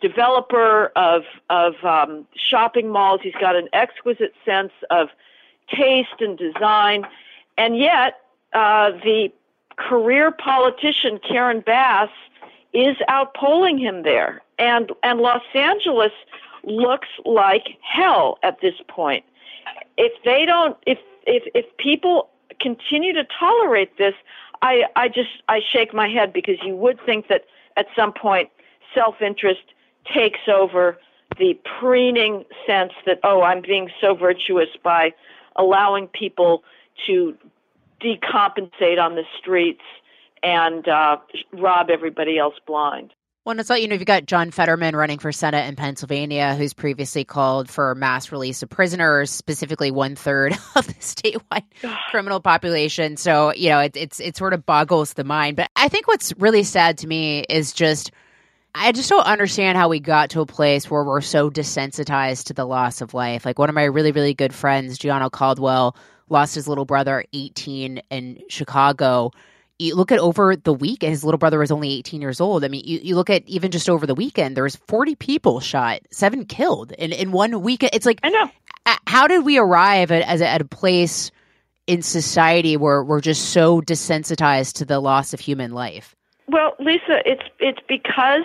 developer 0.00 0.86
of 0.96 1.22
of 1.50 1.74
um, 1.84 2.26
shopping 2.36 2.90
malls. 2.90 3.20
He's 3.22 3.34
got 3.40 3.56
an 3.56 3.68
exquisite 3.72 4.34
sense 4.44 4.72
of 4.90 5.08
taste 5.68 6.20
and 6.20 6.38
design, 6.38 7.06
and 7.56 7.76
yet 7.76 8.20
uh, 8.52 8.92
the 8.92 9.32
career 9.76 10.30
politician 10.30 11.18
Karen 11.18 11.60
Bass 11.60 12.10
is 12.72 12.96
outpolling 13.08 13.78
him 13.80 14.02
there, 14.02 14.42
and 14.58 14.92
and 15.02 15.20
Los 15.20 15.42
Angeles 15.54 16.12
looks 16.64 17.08
like 17.24 17.76
hell 17.80 18.38
at 18.42 18.60
this 18.60 18.74
point 18.88 19.24
if 19.96 20.12
they 20.24 20.44
don't, 20.44 20.76
if 20.86 20.98
if 21.26 21.44
if 21.54 21.64
people 21.76 22.30
continue 22.60 23.12
to 23.12 23.24
tolerate 23.38 23.96
this, 23.98 24.14
I 24.62 24.84
I 24.96 25.08
just 25.08 25.30
I 25.48 25.60
shake 25.60 25.94
my 25.94 26.08
head 26.08 26.32
because 26.32 26.56
you 26.62 26.74
would 26.76 26.98
think 27.04 27.28
that 27.28 27.44
at 27.76 27.86
some 27.94 28.12
point 28.12 28.50
self-interest 28.94 29.62
takes 30.12 30.40
over 30.48 30.98
the 31.38 31.58
preening 31.78 32.44
sense 32.66 32.92
that 33.06 33.20
oh 33.22 33.42
I'm 33.42 33.60
being 33.60 33.90
so 34.00 34.14
virtuous 34.14 34.68
by 34.82 35.12
allowing 35.56 36.08
people 36.08 36.64
to 37.06 37.36
decompensate 38.00 39.00
on 39.00 39.16
the 39.16 39.24
streets 39.38 39.82
and 40.42 40.86
uh, 40.88 41.18
rob 41.52 41.90
everybody 41.90 42.38
else 42.38 42.54
blind. 42.66 43.12
Well, 43.48 43.58
it's 43.58 43.70
like, 43.70 43.80
you 43.80 43.88
know, 43.88 43.94
you've 43.94 44.04
got 44.04 44.26
John 44.26 44.50
Fetterman 44.50 44.94
running 44.94 45.20
for 45.20 45.32
Senate 45.32 45.66
in 45.68 45.74
Pennsylvania, 45.74 46.54
who's 46.54 46.74
previously 46.74 47.24
called 47.24 47.70
for 47.70 47.94
mass 47.94 48.30
release 48.30 48.62
of 48.62 48.68
prisoners, 48.68 49.30
specifically 49.30 49.90
one 49.90 50.16
third 50.16 50.52
of 50.76 50.86
the 50.86 50.92
statewide 50.92 51.64
criminal 52.10 52.40
population. 52.40 53.16
So, 53.16 53.54
you 53.54 53.70
know, 53.70 53.78
it, 53.78 53.96
it's 53.96 54.20
it 54.20 54.36
sort 54.36 54.52
of 54.52 54.66
boggles 54.66 55.14
the 55.14 55.24
mind. 55.24 55.56
But 55.56 55.70
I 55.74 55.88
think 55.88 56.06
what's 56.06 56.34
really 56.38 56.62
sad 56.62 56.98
to 56.98 57.06
me 57.06 57.40
is 57.48 57.72
just 57.72 58.10
I 58.74 58.92
just 58.92 59.08
don't 59.08 59.24
understand 59.24 59.78
how 59.78 59.88
we 59.88 59.98
got 59.98 60.28
to 60.30 60.42
a 60.42 60.46
place 60.46 60.90
where 60.90 61.02
we're 61.02 61.22
so 61.22 61.48
desensitized 61.48 62.48
to 62.48 62.52
the 62.52 62.66
loss 62.66 63.00
of 63.00 63.14
life. 63.14 63.46
Like 63.46 63.58
one 63.58 63.70
of 63.70 63.74
my 63.74 63.84
really, 63.84 64.12
really 64.12 64.34
good 64.34 64.52
friends, 64.52 64.98
Gianno 64.98 65.30
Caldwell, 65.30 65.96
lost 66.28 66.54
his 66.54 66.68
little 66.68 66.84
brother 66.84 67.24
18 67.32 68.02
in 68.10 68.42
Chicago 68.50 69.30
you 69.78 69.94
look 69.94 70.10
at 70.10 70.18
over 70.18 70.56
the 70.56 70.72
week, 70.72 71.02
and 71.02 71.10
his 71.10 71.24
little 71.24 71.38
brother 71.38 71.58
was 71.58 71.70
only 71.70 71.92
18 71.92 72.20
years 72.20 72.40
old. 72.40 72.64
I 72.64 72.68
mean, 72.68 72.82
you, 72.84 72.98
you 73.02 73.14
look 73.14 73.30
at 73.30 73.46
even 73.48 73.70
just 73.70 73.88
over 73.88 74.06
the 74.06 74.14
weekend, 74.14 74.56
there 74.56 74.64
was 74.64 74.76
40 74.76 75.14
people 75.16 75.60
shot, 75.60 76.00
seven 76.10 76.44
killed 76.44 76.92
in, 76.92 77.12
in 77.12 77.32
one 77.32 77.62
week. 77.62 77.82
It's 77.84 78.06
like, 78.06 78.20
I 78.22 78.30
know. 78.30 78.50
How 79.06 79.26
did 79.26 79.44
we 79.44 79.58
arrive 79.58 80.10
at, 80.10 80.22
as 80.22 80.40
a, 80.40 80.48
at 80.48 80.60
a 80.60 80.64
place 80.64 81.30
in 81.86 82.02
society 82.02 82.76
where 82.76 83.04
we're 83.04 83.20
just 83.20 83.50
so 83.50 83.80
desensitized 83.80 84.74
to 84.74 84.84
the 84.84 85.00
loss 85.00 85.32
of 85.32 85.40
human 85.40 85.72
life? 85.72 86.16
Well, 86.48 86.74
Lisa, 86.78 87.20
it's 87.26 87.42
it's 87.60 87.80
because 87.86 88.44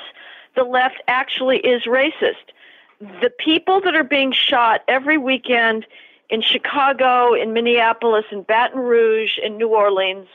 the 0.56 0.64
left 0.64 1.02
actually 1.08 1.60
is 1.60 1.84
racist. 1.84 2.52
The 3.00 3.32
people 3.40 3.82
that 3.82 3.96
are 3.96 4.04
being 4.04 4.34
shot 4.34 4.82
every 4.88 5.18
weekend 5.18 5.86
in 6.30 6.42
Chicago, 6.42 7.34
in 7.34 7.54
Minneapolis, 7.54 8.26
in 8.32 8.44
Baton 8.44 8.80
Rouge, 8.80 9.38
in 9.42 9.58
New 9.58 9.70
Orleans 9.70 10.28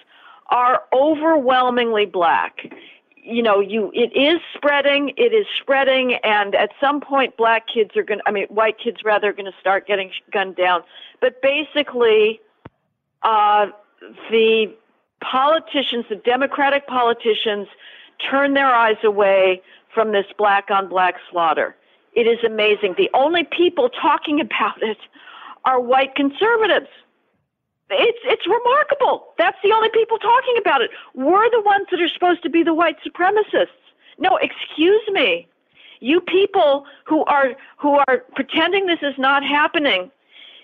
are 0.48 0.82
overwhelmingly 0.92 2.06
black. 2.06 2.60
You 3.16 3.42
know, 3.42 3.60
you 3.60 3.90
it 3.94 4.16
is 4.16 4.40
spreading, 4.54 5.12
it 5.16 5.34
is 5.34 5.46
spreading, 5.60 6.14
and 6.24 6.54
at 6.54 6.70
some 6.80 7.00
point, 7.00 7.36
black 7.36 7.66
kids 7.66 7.96
are 7.96 8.02
going. 8.02 8.20
to 8.20 8.28
I 8.28 8.32
mean, 8.32 8.46
white 8.46 8.78
kids 8.78 8.98
rather, 9.04 9.28
are 9.28 9.32
going 9.34 9.50
to 9.50 9.58
start 9.60 9.86
getting 9.86 10.10
gunned 10.32 10.56
down. 10.56 10.82
But 11.20 11.42
basically, 11.42 12.40
uh, 13.22 13.66
the 14.30 14.74
politicians, 15.20 16.06
the 16.08 16.16
Democratic 16.16 16.86
politicians, 16.86 17.68
turn 18.30 18.54
their 18.54 18.74
eyes 18.74 18.96
away 19.04 19.62
from 19.92 20.12
this 20.12 20.26
black 20.36 20.70
on 20.70 20.88
black 20.88 21.16
slaughter. 21.30 21.76
It 22.14 22.26
is 22.26 22.38
amazing. 22.44 22.94
The 22.96 23.10
only 23.14 23.44
people 23.44 23.88
talking 23.90 24.40
about 24.46 24.82
it 24.82 24.98
are 25.64 25.80
white 25.80 26.14
conservatives. 26.14 26.88
It's 27.90 28.18
it's 28.24 28.46
remarkable. 28.46 29.28
That's 29.38 29.56
the 29.62 29.72
only 29.72 29.88
people 29.90 30.18
talking 30.18 30.56
about 30.58 30.82
it. 30.82 30.90
We're 31.14 31.50
the 31.50 31.62
ones 31.62 31.86
that 31.90 32.00
are 32.00 32.08
supposed 32.08 32.42
to 32.42 32.50
be 32.50 32.62
the 32.62 32.74
white 32.74 32.96
supremacists. 33.06 33.68
No, 34.18 34.36
excuse 34.36 35.02
me. 35.10 35.48
You 36.00 36.20
people 36.20 36.84
who 37.04 37.24
are 37.24 37.54
who 37.78 37.98
are 38.06 38.24
pretending 38.34 38.86
this 38.86 39.00
is 39.02 39.14
not 39.18 39.42
happening, 39.42 40.10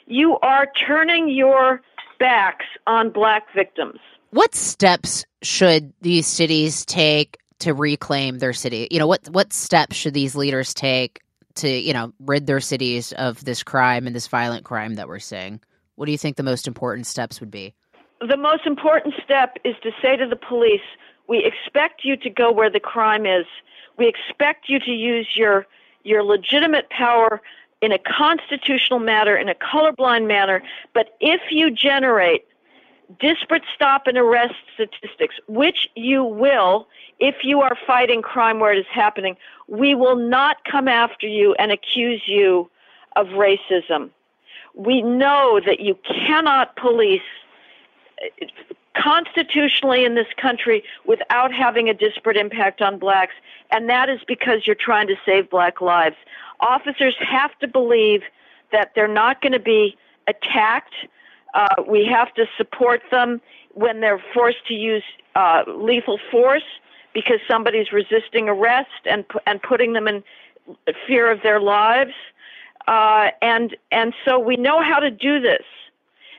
you 0.06 0.38
are 0.40 0.68
turning 0.86 1.28
your 1.28 1.80
backs 2.18 2.66
on 2.86 3.10
black 3.10 3.52
victims. 3.54 3.98
What 4.30 4.54
steps 4.54 5.24
should 5.42 5.92
these 6.00 6.26
cities 6.26 6.84
take 6.84 7.38
to 7.60 7.72
reclaim 7.72 8.38
their 8.38 8.52
city? 8.52 8.88
You 8.90 8.98
know, 8.98 9.06
what 9.06 9.28
what 9.30 9.52
steps 9.52 9.96
should 9.96 10.14
these 10.14 10.34
leaders 10.34 10.74
take 10.74 11.20
to, 11.56 11.68
you 11.68 11.92
know, 11.92 12.12
rid 12.20 12.46
their 12.46 12.60
cities 12.60 13.12
of 13.12 13.44
this 13.44 13.62
crime 13.62 14.06
and 14.06 14.14
this 14.14 14.26
violent 14.26 14.64
crime 14.64 14.96
that 14.96 15.08
we're 15.08 15.20
seeing? 15.20 15.60
What 15.96 16.06
do 16.06 16.12
you 16.12 16.18
think 16.18 16.36
the 16.36 16.42
most 16.42 16.66
important 16.66 17.06
steps 17.06 17.40
would 17.40 17.50
be? 17.50 17.74
The 18.20 18.36
most 18.36 18.66
important 18.66 19.14
step 19.22 19.56
is 19.64 19.74
to 19.82 19.90
say 20.02 20.16
to 20.16 20.26
the 20.26 20.36
police, 20.36 20.80
we 21.28 21.44
expect 21.44 22.04
you 22.04 22.16
to 22.16 22.30
go 22.30 22.50
where 22.50 22.70
the 22.70 22.80
crime 22.80 23.26
is. 23.26 23.46
We 23.96 24.08
expect 24.08 24.68
you 24.68 24.78
to 24.80 24.90
use 24.90 25.28
your 25.34 25.66
your 26.02 26.22
legitimate 26.22 26.90
power 26.90 27.40
in 27.80 27.90
a 27.92 27.98
constitutional 27.98 28.98
manner, 28.98 29.36
in 29.36 29.48
a 29.48 29.54
colorblind 29.54 30.26
manner. 30.26 30.62
But 30.92 31.16
if 31.20 31.40
you 31.50 31.70
generate 31.70 32.44
disparate 33.20 33.62
stop 33.74 34.06
and 34.06 34.18
arrest 34.18 34.54
statistics, 34.74 35.36
which 35.48 35.88
you 35.94 36.24
will 36.24 36.88
if 37.20 37.36
you 37.42 37.60
are 37.60 37.76
fighting 37.86 38.22
crime 38.22 38.58
where 38.58 38.72
it 38.72 38.78
is 38.78 38.86
happening, 38.90 39.36
we 39.68 39.94
will 39.94 40.16
not 40.16 40.64
come 40.64 40.88
after 40.88 41.26
you 41.26 41.54
and 41.54 41.70
accuse 41.70 42.22
you 42.26 42.68
of 43.16 43.28
racism 43.28 44.10
we 44.74 45.02
know 45.02 45.60
that 45.64 45.80
you 45.80 45.96
cannot 46.04 46.76
police 46.76 47.22
uh, 48.22 48.46
constitutionally 48.96 50.04
in 50.04 50.14
this 50.14 50.26
country 50.36 50.84
without 51.04 51.52
having 51.52 51.88
a 51.88 51.94
disparate 51.94 52.36
impact 52.36 52.80
on 52.80 52.98
blacks, 52.98 53.34
and 53.70 53.88
that 53.88 54.08
is 54.08 54.20
because 54.26 54.66
you're 54.66 54.76
trying 54.76 55.06
to 55.08 55.16
save 55.26 55.50
black 55.50 55.80
lives. 55.80 56.16
Officers 56.60 57.14
have 57.18 57.56
to 57.58 57.68
believe 57.68 58.22
that 58.72 58.92
they're 58.94 59.08
not 59.08 59.40
going 59.40 59.52
to 59.52 59.58
be 59.58 59.96
attacked. 60.28 60.94
Uh, 61.54 61.82
we 61.88 62.04
have 62.04 62.32
to 62.34 62.46
support 62.56 63.02
them 63.10 63.40
when 63.74 64.00
they're 64.00 64.22
forced 64.32 64.66
to 64.68 64.74
use 64.74 65.02
uh, 65.34 65.62
lethal 65.66 66.18
force 66.30 66.62
because 67.12 67.40
somebody's 67.48 67.92
resisting 67.92 68.48
arrest 68.48 68.90
and 69.06 69.24
and 69.46 69.62
putting 69.62 69.92
them 69.92 70.08
in 70.08 70.22
fear 71.06 71.30
of 71.30 71.42
their 71.42 71.60
lives. 71.60 72.12
Uh, 72.86 73.30
and 73.40 73.76
and 73.90 74.12
so 74.24 74.38
we 74.38 74.56
know 74.56 74.82
how 74.82 74.98
to 74.98 75.10
do 75.10 75.40
this. 75.40 75.64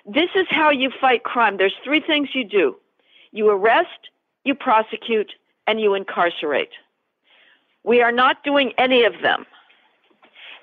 This 0.05 0.29
is 0.35 0.45
how 0.49 0.69
you 0.69 0.91
fight 0.91 1.23
crime. 1.23 1.57
There's 1.57 1.75
three 1.83 1.99
things 2.01 2.29
you 2.33 2.43
do: 2.43 2.75
you 3.31 3.49
arrest, 3.49 4.09
you 4.43 4.53
prosecute, 4.53 5.33
and 5.65 5.81
you 5.81 5.95
incarcerate. 5.95 6.71
We 7.83 8.01
are 8.01 8.11
not 8.11 8.43
doing 8.43 8.73
any 8.77 9.03
of 9.03 9.21
them, 9.21 9.45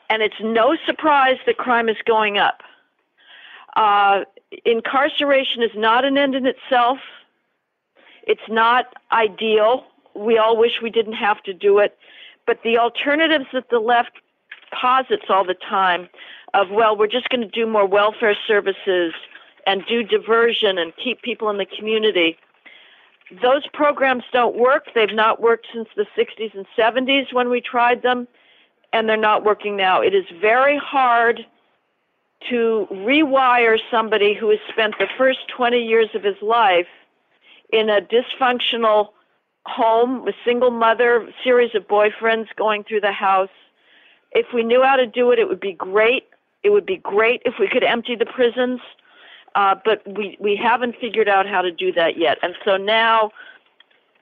and 0.09 0.23
it's 0.23 0.40
no 0.40 0.77
surprise 0.87 1.38
that 1.47 1.57
crime 1.57 1.88
is 1.88 1.97
going 2.05 2.38
up. 2.38 2.62
Uh, 3.75 4.25
incarceration 4.64 5.62
is 5.62 5.71
not 5.75 6.05
an 6.05 6.18
end 6.18 6.35
in 6.35 6.47
itself. 6.47 6.99
It's 8.25 8.49
not 8.49 8.95
ideal. 9.11 9.85
We 10.14 10.38
all 10.38 10.57
wish 10.57 10.81
we 10.83 10.90
didn't 10.90 11.14
have 11.14 11.42
to 11.45 11.55
do 11.55 11.79
it. 11.79 11.99
But 12.47 12.62
the 12.62 12.79
alternatives 12.79 13.47
that 13.53 13.71
the 13.71 13.79
left 13.79 14.12
posits 14.83 15.27
all 15.29 15.45
the 15.45 15.55
time 15.55 16.09
of, 16.55 16.71
well, 16.71 16.97
we're 16.97 17.07
just 17.07 17.29
going 17.29 17.40
to 17.40 17.47
do 17.47 17.66
more 17.66 17.87
welfare 17.87 18.37
services 18.47 19.14
and 19.66 19.83
do 19.88 20.03
diversion 20.03 20.77
and 20.77 20.92
keep 21.03 21.23
people 21.23 21.49
in 21.51 21.59
the 21.59 21.66
community. 21.66 22.37
Those 23.40 23.66
programs 23.73 24.25
don't 24.33 24.57
work. 24.57 24.87
They've 24.95 25.14
not 25.14 25.40
worked 25.40 25.68
since 25.73 25.88
the 25.97 26.07
60s 26.18 26.53
and 26.55 26.66
70s 26.77 27.33
when 27.33 27.49
we 27.49 27.61
tried 27.61 28.03
them, 28.03 28.27
and 28.92 29.09
they're 29.09 29.16
not 29.16 29.45
working 29.45 29.77
now. 29.77 30.03
It 30.03 30.14
is 30.14 30.25
very 30.40 30.77
hard 30.77 31.47
to 32.51 32.88
rewire 32.90 33.79
somebody 33.88 34.35
who 34.35 34.51
has 34.51 34.59
spent 34.68 34.95
the 34.99 35.07
first 35.16 35.38
20 35.57 35.79
years 35.79 36.09
of 36.14 36.25
his 36.25 36.42
life 36.42 36.88
in 37.73 37.88
a 37.88 38.01
dysfunctional 38.01 39.11
home, 39.64 40.27
a 40.27 40.33
single 40.45 40.73
mother, 40.73 41.33
series 41.45 41.75
of 41.77 41.87
boyfriends 41.87 42.49
going 42.57 42.83
through 42.83 43.01
the 43.01 43.12
house, 43.12 43.49
if 44.35 44.47
we 44.53 44.62
knew 44.62 44.83
how 44.83 44.97
to 44.97 45.07
do 45.07 45.31
it, 45.31 45.38
it 45.38 45.49
would 45.49 45.61
be 45.61 45.73
great. 45.73 46.29
It 46.62 46.71
would 46.71 46.87
be 46.87 46.97
great 46.97 47.42
if 47.45 47.55
we 47.59 47.68
could 47.68 47.83
empty 47.83 48.14
the 48.16 48.27
prisons, 48.27 48.81
uh, 49.55 49.75
but 49.85 50.03
we 50.07 50.37
we 50.40 50.57
haven't 50.57 50.97
figured 51.01 51.29
out 51.29 51.47
how 51.47 51.62
to 51.62 51.71
do 51.71 51.92
that 51.92 52.16
yet. 52.16 52.38
And 52.42 52.55
so 52.64 52.77
now 52.77 53.33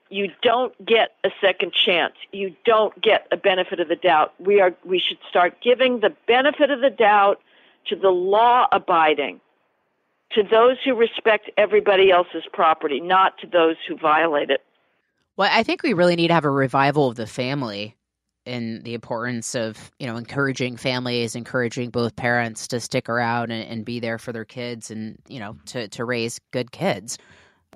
you 0.09 0.31
don't 0.41 0.73
get 0.85 1.15
a 1.23 1.29
second 1.39 1.73
chance. 1.73 2.13
You 2.31 2.53
don't 2.65 2.99
get 3.01 3.27
a 3.31 3.37
benefit 3.37 3.79
of 3.79 3.87
the 3.87 3.95
doubt. 3.95 4.33
We 4.39 4.59
are 4.59 4.73
we 4.83 4.99
should 4.99 5.19
start 5.29 5.55
giving 5.61 5.99
the 5.99 6.13
benefit 6.27 6.71
of 6.71 6.81
the 6.81 6.89
doubt 6.89 7.39
to 7.87 7.95
the 7.95 8.09
law 8.09 8.67
abiding, 8.71 9.39
to 10.31 10.43
those 10.43 10.77
who 10.83 10.95
respect 10.95 11.49
everybody 11.57 12.11
else's 12.11 12.43
property, 12.51 12.99
not 12.99 13.37
to 13.39 13.47
those 13.47 13.75
who 13.87 13.97
violate 13.97 14.49
it. 14.49 14.63
Well, 15.37 15.49
I 15.51 15.63
think 15.63 15.81
we 15.81 15.93
really 15.93 16.15
need 16.15 16.27
to 16.27 16.33
have 16.33 16.45
a 16.45 16.51
revival 16.51 17.07
of 17.07 17.15
the 17.15 17.25
family 17.25 17.95
in 18.45 18.81
the 18.83 18.93
importance 18.93 19.53
of 19.55 19.91
you 19.99 20.07
know 20.07 20.17
encouraging 20.17 20.75
families 20.75 21.35
encouraging 21.35 21.89
both 21.89 22.15
parents 22.15 22.67
to 22.67 22.79
stick 22.79 23.07
around 23.07 23.51
and, 23.51 23.67
and, 23.69 23.85
be 23.85 23.99
there 23.99 24.17
for 24.17 24.31
their 24.31 24.45
kids 24.45 24.89
and 24.89 25.17
you 25.27 25.39
know 25.39 25.55
to, 25.65 25.87
to 25.89 26.03
raise 26.05 26.39
good 26.51 26.71
kids. 26.71 27.17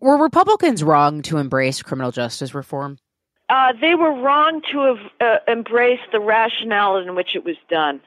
Were 0.01 0.17
republicans 0.17 0.84
wrong 0.84 1.21
to 1.23 1.38
embrace 1.38 1.82
criminal 1.82 2.12
justice 2.12 2.56
reform? 2.56 2.97
Uh, 3.49 3.73
they 3.80 3.93
were 3.93 4.13
wrong 4.13 4.62
to 4.71 4.80
have 4.80 5.12
uh, 5.21 5.51
embraced 5.51 6.12
the 6.12 6.19
rationale 6.19 6.97
in 6.97 7.13
which 7.13 7.36
it 7.36 7.45
was 7.45 7.58
done. 7.69 8.01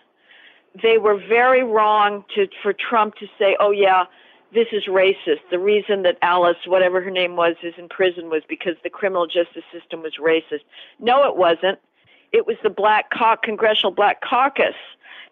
They 0.82 0.98
were 0.98 1.16
very 1.16 1.62
wrong 1.62 2.24
to 2.34 2.48
for 2.62 2.72
trump 2.72 3.14
to 3.16 3.26
say 3.38 3.56
oh 3.60 3.70
yeah 3.70 4.04
this 4.52 4.68
is 4.72 4.84
racist. 4.86 5.42
The 5.50 5.58
reason 5.58 6.02
that 6.02 6.18
alice 6.22 6.56
whatever 6.66 7.00
her 7.02 7.10
name 7.10 7.36
was 7.36 7.54
is 7.62 7.74
in 7.78 7.88
prison 7.88 8.30
was 8.30 8.42
because 8.48 8.74
the 8.82 8.90
criminal 8.90 9.26
justice 9.26 9.64
system 9.72 10.02
was 10.02 10.14
racist. 10.20 10.64
No 10.98 11.28
it 11.28 11.36
wasn't 11.36 11.78
it 12.32 12.46
was 12.46 12.56
the 12.62 12.70
Black 12.70 13.10
Caucus, 13.10 13.44
Congressional 13.44 13.92
Black 13.92 14.22
Caucus 14.22 14.74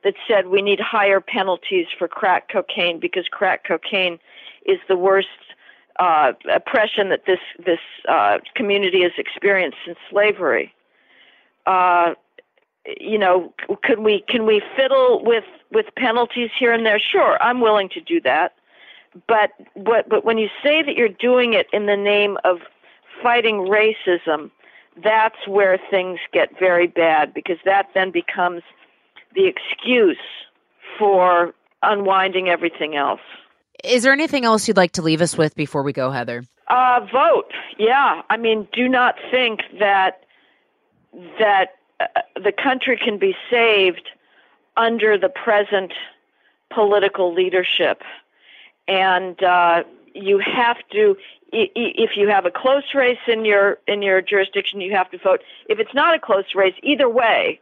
that 0.05 0.14
said 0.28 0.49
we 0.49 0.62
need 0.62 0.80
higher 0.80 1.20
penalties 1.20 1.86
for 1.99 2.09
crack 2.09 2.49
cocaine 2.49 3.01
because 3.01 3.26
crack 3.28 3.64
cocaine 3.64 4.18
is 4.64 4.78
the 4.88 4.97
worst 4.97 5.28
uh, 5.99 6.32
oppression 6.53 7.09
that 7.09 7.24
this 7.26 7.40
this 7.64 7.80
uh, 8.09 8.38
community 8.55 9.03
has 9.03 9.12
experienced 9.16 9.78
since 9.84 9.99
slavery. 10.11 10.72
Uh, 11.66 12.14
you 13.01 13.18
know, 13.18 13.53
can 13.82 14.03
we 14.03 14.22
can 14.28 14.47
we 14.47 14.62
fiddle 14.76 15.24
with 15.24 15.44
with 15.72 15.86
penalties 15.97 16.51
here 16.59 16.72
and 16.72 16.84
there? 16.84 16.99
Sure, 17.01 17.42
I'm 17.42 17.61
willing 17.61 17.88
to 17.90 18.01
do 18.01 18.20
that. 18.22 18.55
But 19.26 19.53
but 19.74 20.09
but 20.09 20.24
when 20.24 20.38
you 20.38 20.49
say 20.62 20.82
that 20.82 20.94
you're 20.97 21.09
doing 21.09 21.55
it 21.55 21.66
in 21.72 21.86
the 21.86 21.97
name 21.97 22.36
of 22.44 22.59
fighting 23.22 23.66
racism, 23.68 24.51
that's 25.03 25.47
where 25.47 25.78
things 25.90 26.18
get 26.32 26.59
very 26.59 26.86
bad 26.86 27.34
because 27.34 27.59
that 27.64 27.88
then 27.94 28.11
becomes 28.11 28.62
the 29.34 29.47
excuse 29.47 30.18
for 30.99 31.55
unwinding 31.82 32.49
everything 32.49 32.97
else. 32.97 33.20
Is 33.84 34.03
there 34.03 34.12
anything 34.12 34.44
else 34.44 34.66
you'd 34.66 34.76
like 34.76 34.92
to 34.92 35.03
leave 35.03 35.20
us 35.20 35.36
with 35.36 35.55
before 35.55 35.82
we 35.82 35.92
go, 35.92 36.11
Heather? 36.11 36.44
Uh, 36.68 37.07
vote. 37.12 37.53
Yeah. 37.78 38.22
I 38.30 38.36
mean, 38.36 38.66
do 38.72 38.88
not 38.88 39.16
think 39.30 39.61
that 39.78 40.22
that 41.38 41.76
uh, 42.01 42.07
the 42.42 42.53
country 42.53 42.99
can 43.03 43.18
be 43.18 43.34
saved 43.51 44.09
under 44.76 45.16
the 45.16 45.28
present 45.28 45.92
political 46.70 47.32
leadership, 47.32 48.03
and 48.88 49.42
uh, 49.42 49.84
you 50.16 50.38
have 50.38 50.76
to. 50.92 51.16
If 51.52 52.16
you 52.16 52.28
have 52.28 52.44
a 52.44 52.50
close 52.50 52.94
race 52.94 53.18
in 53.28 53.44
your 53.44 53.78
in 53.86 54.02
your 54.02 54.20
jurisdiction, 54.20 54.80
you 54.80 54.92
have 54.92 55.10
to 55.10 55.18
vote. 55.18 55.42
If 55.68 55.78
it's 55.78 55.94
not 55.94 56.14
a 56.14 56.18
close 56.18 56.54
race, 56.54 56.74
either 56.82 57.08
way, 57.08 57.60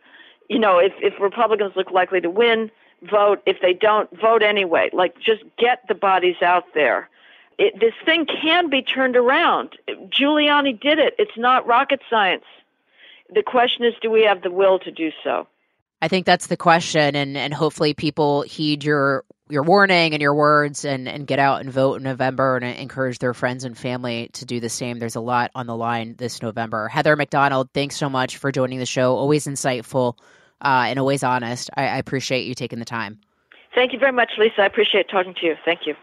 you 0.49 0.59
know, 0.59 0.79
if 0.79 0.93
if 1.01 1.21
Republicans 1.21 1.73
look 1.77 1.91
likely 1.91 2.21
to 2.21 2.31
win, 2.31 2.71
vote. 3.03 3.43
If 3.47 3.61
they 3.61 3.75
don't, 3.75 4.11
vote 4.19 4.43
anyway. 4.43 4.91
Like, 4.93 5.17
just 5.21 5.43
get 5.59 5.87
the 5.89 5.95
bodies 5.95 6.37
out 6.43 6.65
there. 6.75 7.09
It, 7.59 7.79
this 7.79 7.95
thing 8.05 8.27
can 8.27 8.69
be 8.69 8.83
turned 8.83 9.17
around. 9.17 9.77
Giuliani 9.89 10.81
did 10.81 10.99
it. 10.99 11.15
It's 11.19 11.37
not 11.37 11.67
rocket 11.67 12.01
science. 12.11 12.45
The 13.33 13.43
question 13.43 13.85
is, 13.85 13.95
do 14.03 14.11
we 14.11 14.25
have 14.25 14.43
the 14.43 14.51
will 14.51 14.79
to 14.81 14.91
do 14.91 15.11
so? 15.23 15.47
I 16.03 16.09
think 16.09 16.27
that's 16.27 16.49
the 16.49 16.57
question, 16.57 17.17
and 17.17 17.37
and 17.37 17.55
hopefully 17.55 17.95
people 17.95 18.43
heed 18.43 18.85
your 18.85 19.25
your 19.49 19.63
warning 19.63 20.13
and 20.13 20.23
your 20.23 20.35
words 20.35 20.85
and 20.85 21.09
and 21.09 21.27
get 21.27 21.39
out 21.39 21.61
and 21.61 21.71
vote 21.71 21.97
in 21.97 22.03
November 22.03 22.57
and 22.57 22.65
encourage 22.79 23.19
their 23.19 23.35
friends 23.35 23.65
and 23.65 23.77
family 23.77 24.31
to 24.33 24.45
do 24.45 24.61
the 24.61 24.69
same. 24.69 24.99
There's 24.99 25.17
a 25.17 25.21
lot 25.21 25.51
on 25.55 25.67
the 25.67 25.77
line 25.77 26.15
this 26.19 26.41
November. 26.41 26.89
Heather 26.89 27.15
Mac 27.17 27.31
Donald, 27.31 27.69
thanks 27.75 27.97
so 27.97 28.09
much 28.09 28.39
for 28.39 28.51
joining 28.51 28.79
the 28.79 28.87
show. 28.87 29.17
Always 29.17 29.47
insightful 29.47 30.19
uh, 30.61 30.87
and 30.89 30.99
always 30.99 31.23
honest. 31.23 31.71
I, 31.77 31.83
I 31.83 31.97
appreciate 31.99 32.47
you 32.47 32.55
taking 32.55 32.79
the 32.79 32.85
time. 32.85 33.21
Thank 33.75 33.93
you 33.93 33.99
very 33.99 34.13
much, 34.13 34.33
Lisa. 34.39 34.63
I 34.63 34.67
appreciate 34.67 35.09
talking 35.09 35.35
to 35.35 35.47
you. 35.47 35.57
Thank 35.65 35.87
you. 35.87 35.95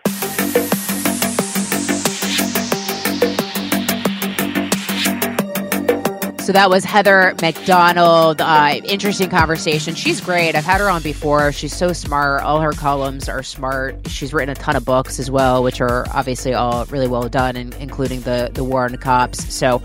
So 6.41 6.53
that 6.53 6.71
was 6.71 6.83
Heather 6.83 7.35
Mac 7.39 7.53
Donald. 7.65 8.41
Uh, 8.41 8.81
interesting 8.83 9.29
conversation. 9.29 9.93
She's 9.93 10.19
great. 10.19 10.55
I've 10.55 10.65
had 10.65 10.81
her 10.81 10.89
on 10.89 11.03
before. 11.03 11.51
She's 11.51 11.71
so 11.71 11.93
smart. 11.93 12.41
All 12.41 12.59
her 12.61 12.71
columns 12.71 13.29
are 13.29 13.43
smart. 13.43 14.07
She's 14.09 14.33
written 14.33 14.49
a 14.49 14.55
ton 14.55 14.75
of 14.75 14.83
books 14.83 15.19
as 15.19 15.29
well, 15.29 15.61
which 15.61 15.79
are 15.81 16.07
obviously 16.11 16.55
all 16.55 16.85
really 16.85 17.07
well 17.07 17.29
done, 17.29 17.55
and 17.55 17.75
including 17.75 18.21
the 18.21 18.49
the 18.51 18.63
War 18.63 18.85
on 18.85 18.97
Cops. 18.97 19.53
So 19.53 19.83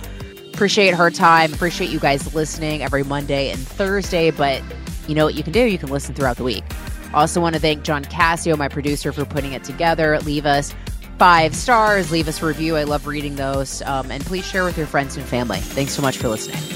appreciate 0.55 0.95
her 0.95 1.11
time. 1.11 1.53
Appreciate 1.53 1.91
you 1.91 2.01
guys 2.01 2.35
listening 2.35 2.83
every 2.83 3.05
Monday 3.05 3.51
and 3.51 3.61
Thursday. 3.61 4.31
But 4.31 4.63
you 5.07 5.15
know 5.15 5.27
what 5.27 5.35
you 5.35 5.43
can 5.43 5.53
do? 5.53 5.63
You 5.63 5.77
can 5.77 5.91
listen 5.91 6.15
throughout 6.15 6.39
the 6.39 6.45
week. 6.45 6.65
Also, 7.13 7.39
want 7.39 7.55
to 7.55 7.61
thank 7.61 7.83
John 7.85 8.03
Cassio, 8.03 8.57
my 8.57 8.69
producer, 8.69 9.13
for 9.13 9.27
putting 9.27 9.53
it 9.53 9.63
together. 9.63 10.19
Leave 10.21 10.47
us 10.47 10.75
five 11.19 11.55
stars, 11.55 12.11
leave 12.11 12.29
us 12.29 12.43
a 12.43 12.47
review. 12.47 12.77
I 12.77 12.85
love 12.85 13.07
reading 13.07 13.37
those. 13.37 13.83
Um, 13.83 14.11
and 14.11 14.25
please 14.25 14.45
share 14.45 14.65
with 14.65 14.77
your 14.77 14.87
friends 14.87 15.17
and 15.17 15.25
family. 15.27 15.61
Thanks 15.61 15.93
so 15.93 16.03
much 16.03 16.19
for 16.19 16.29
listening. 16.29 16.76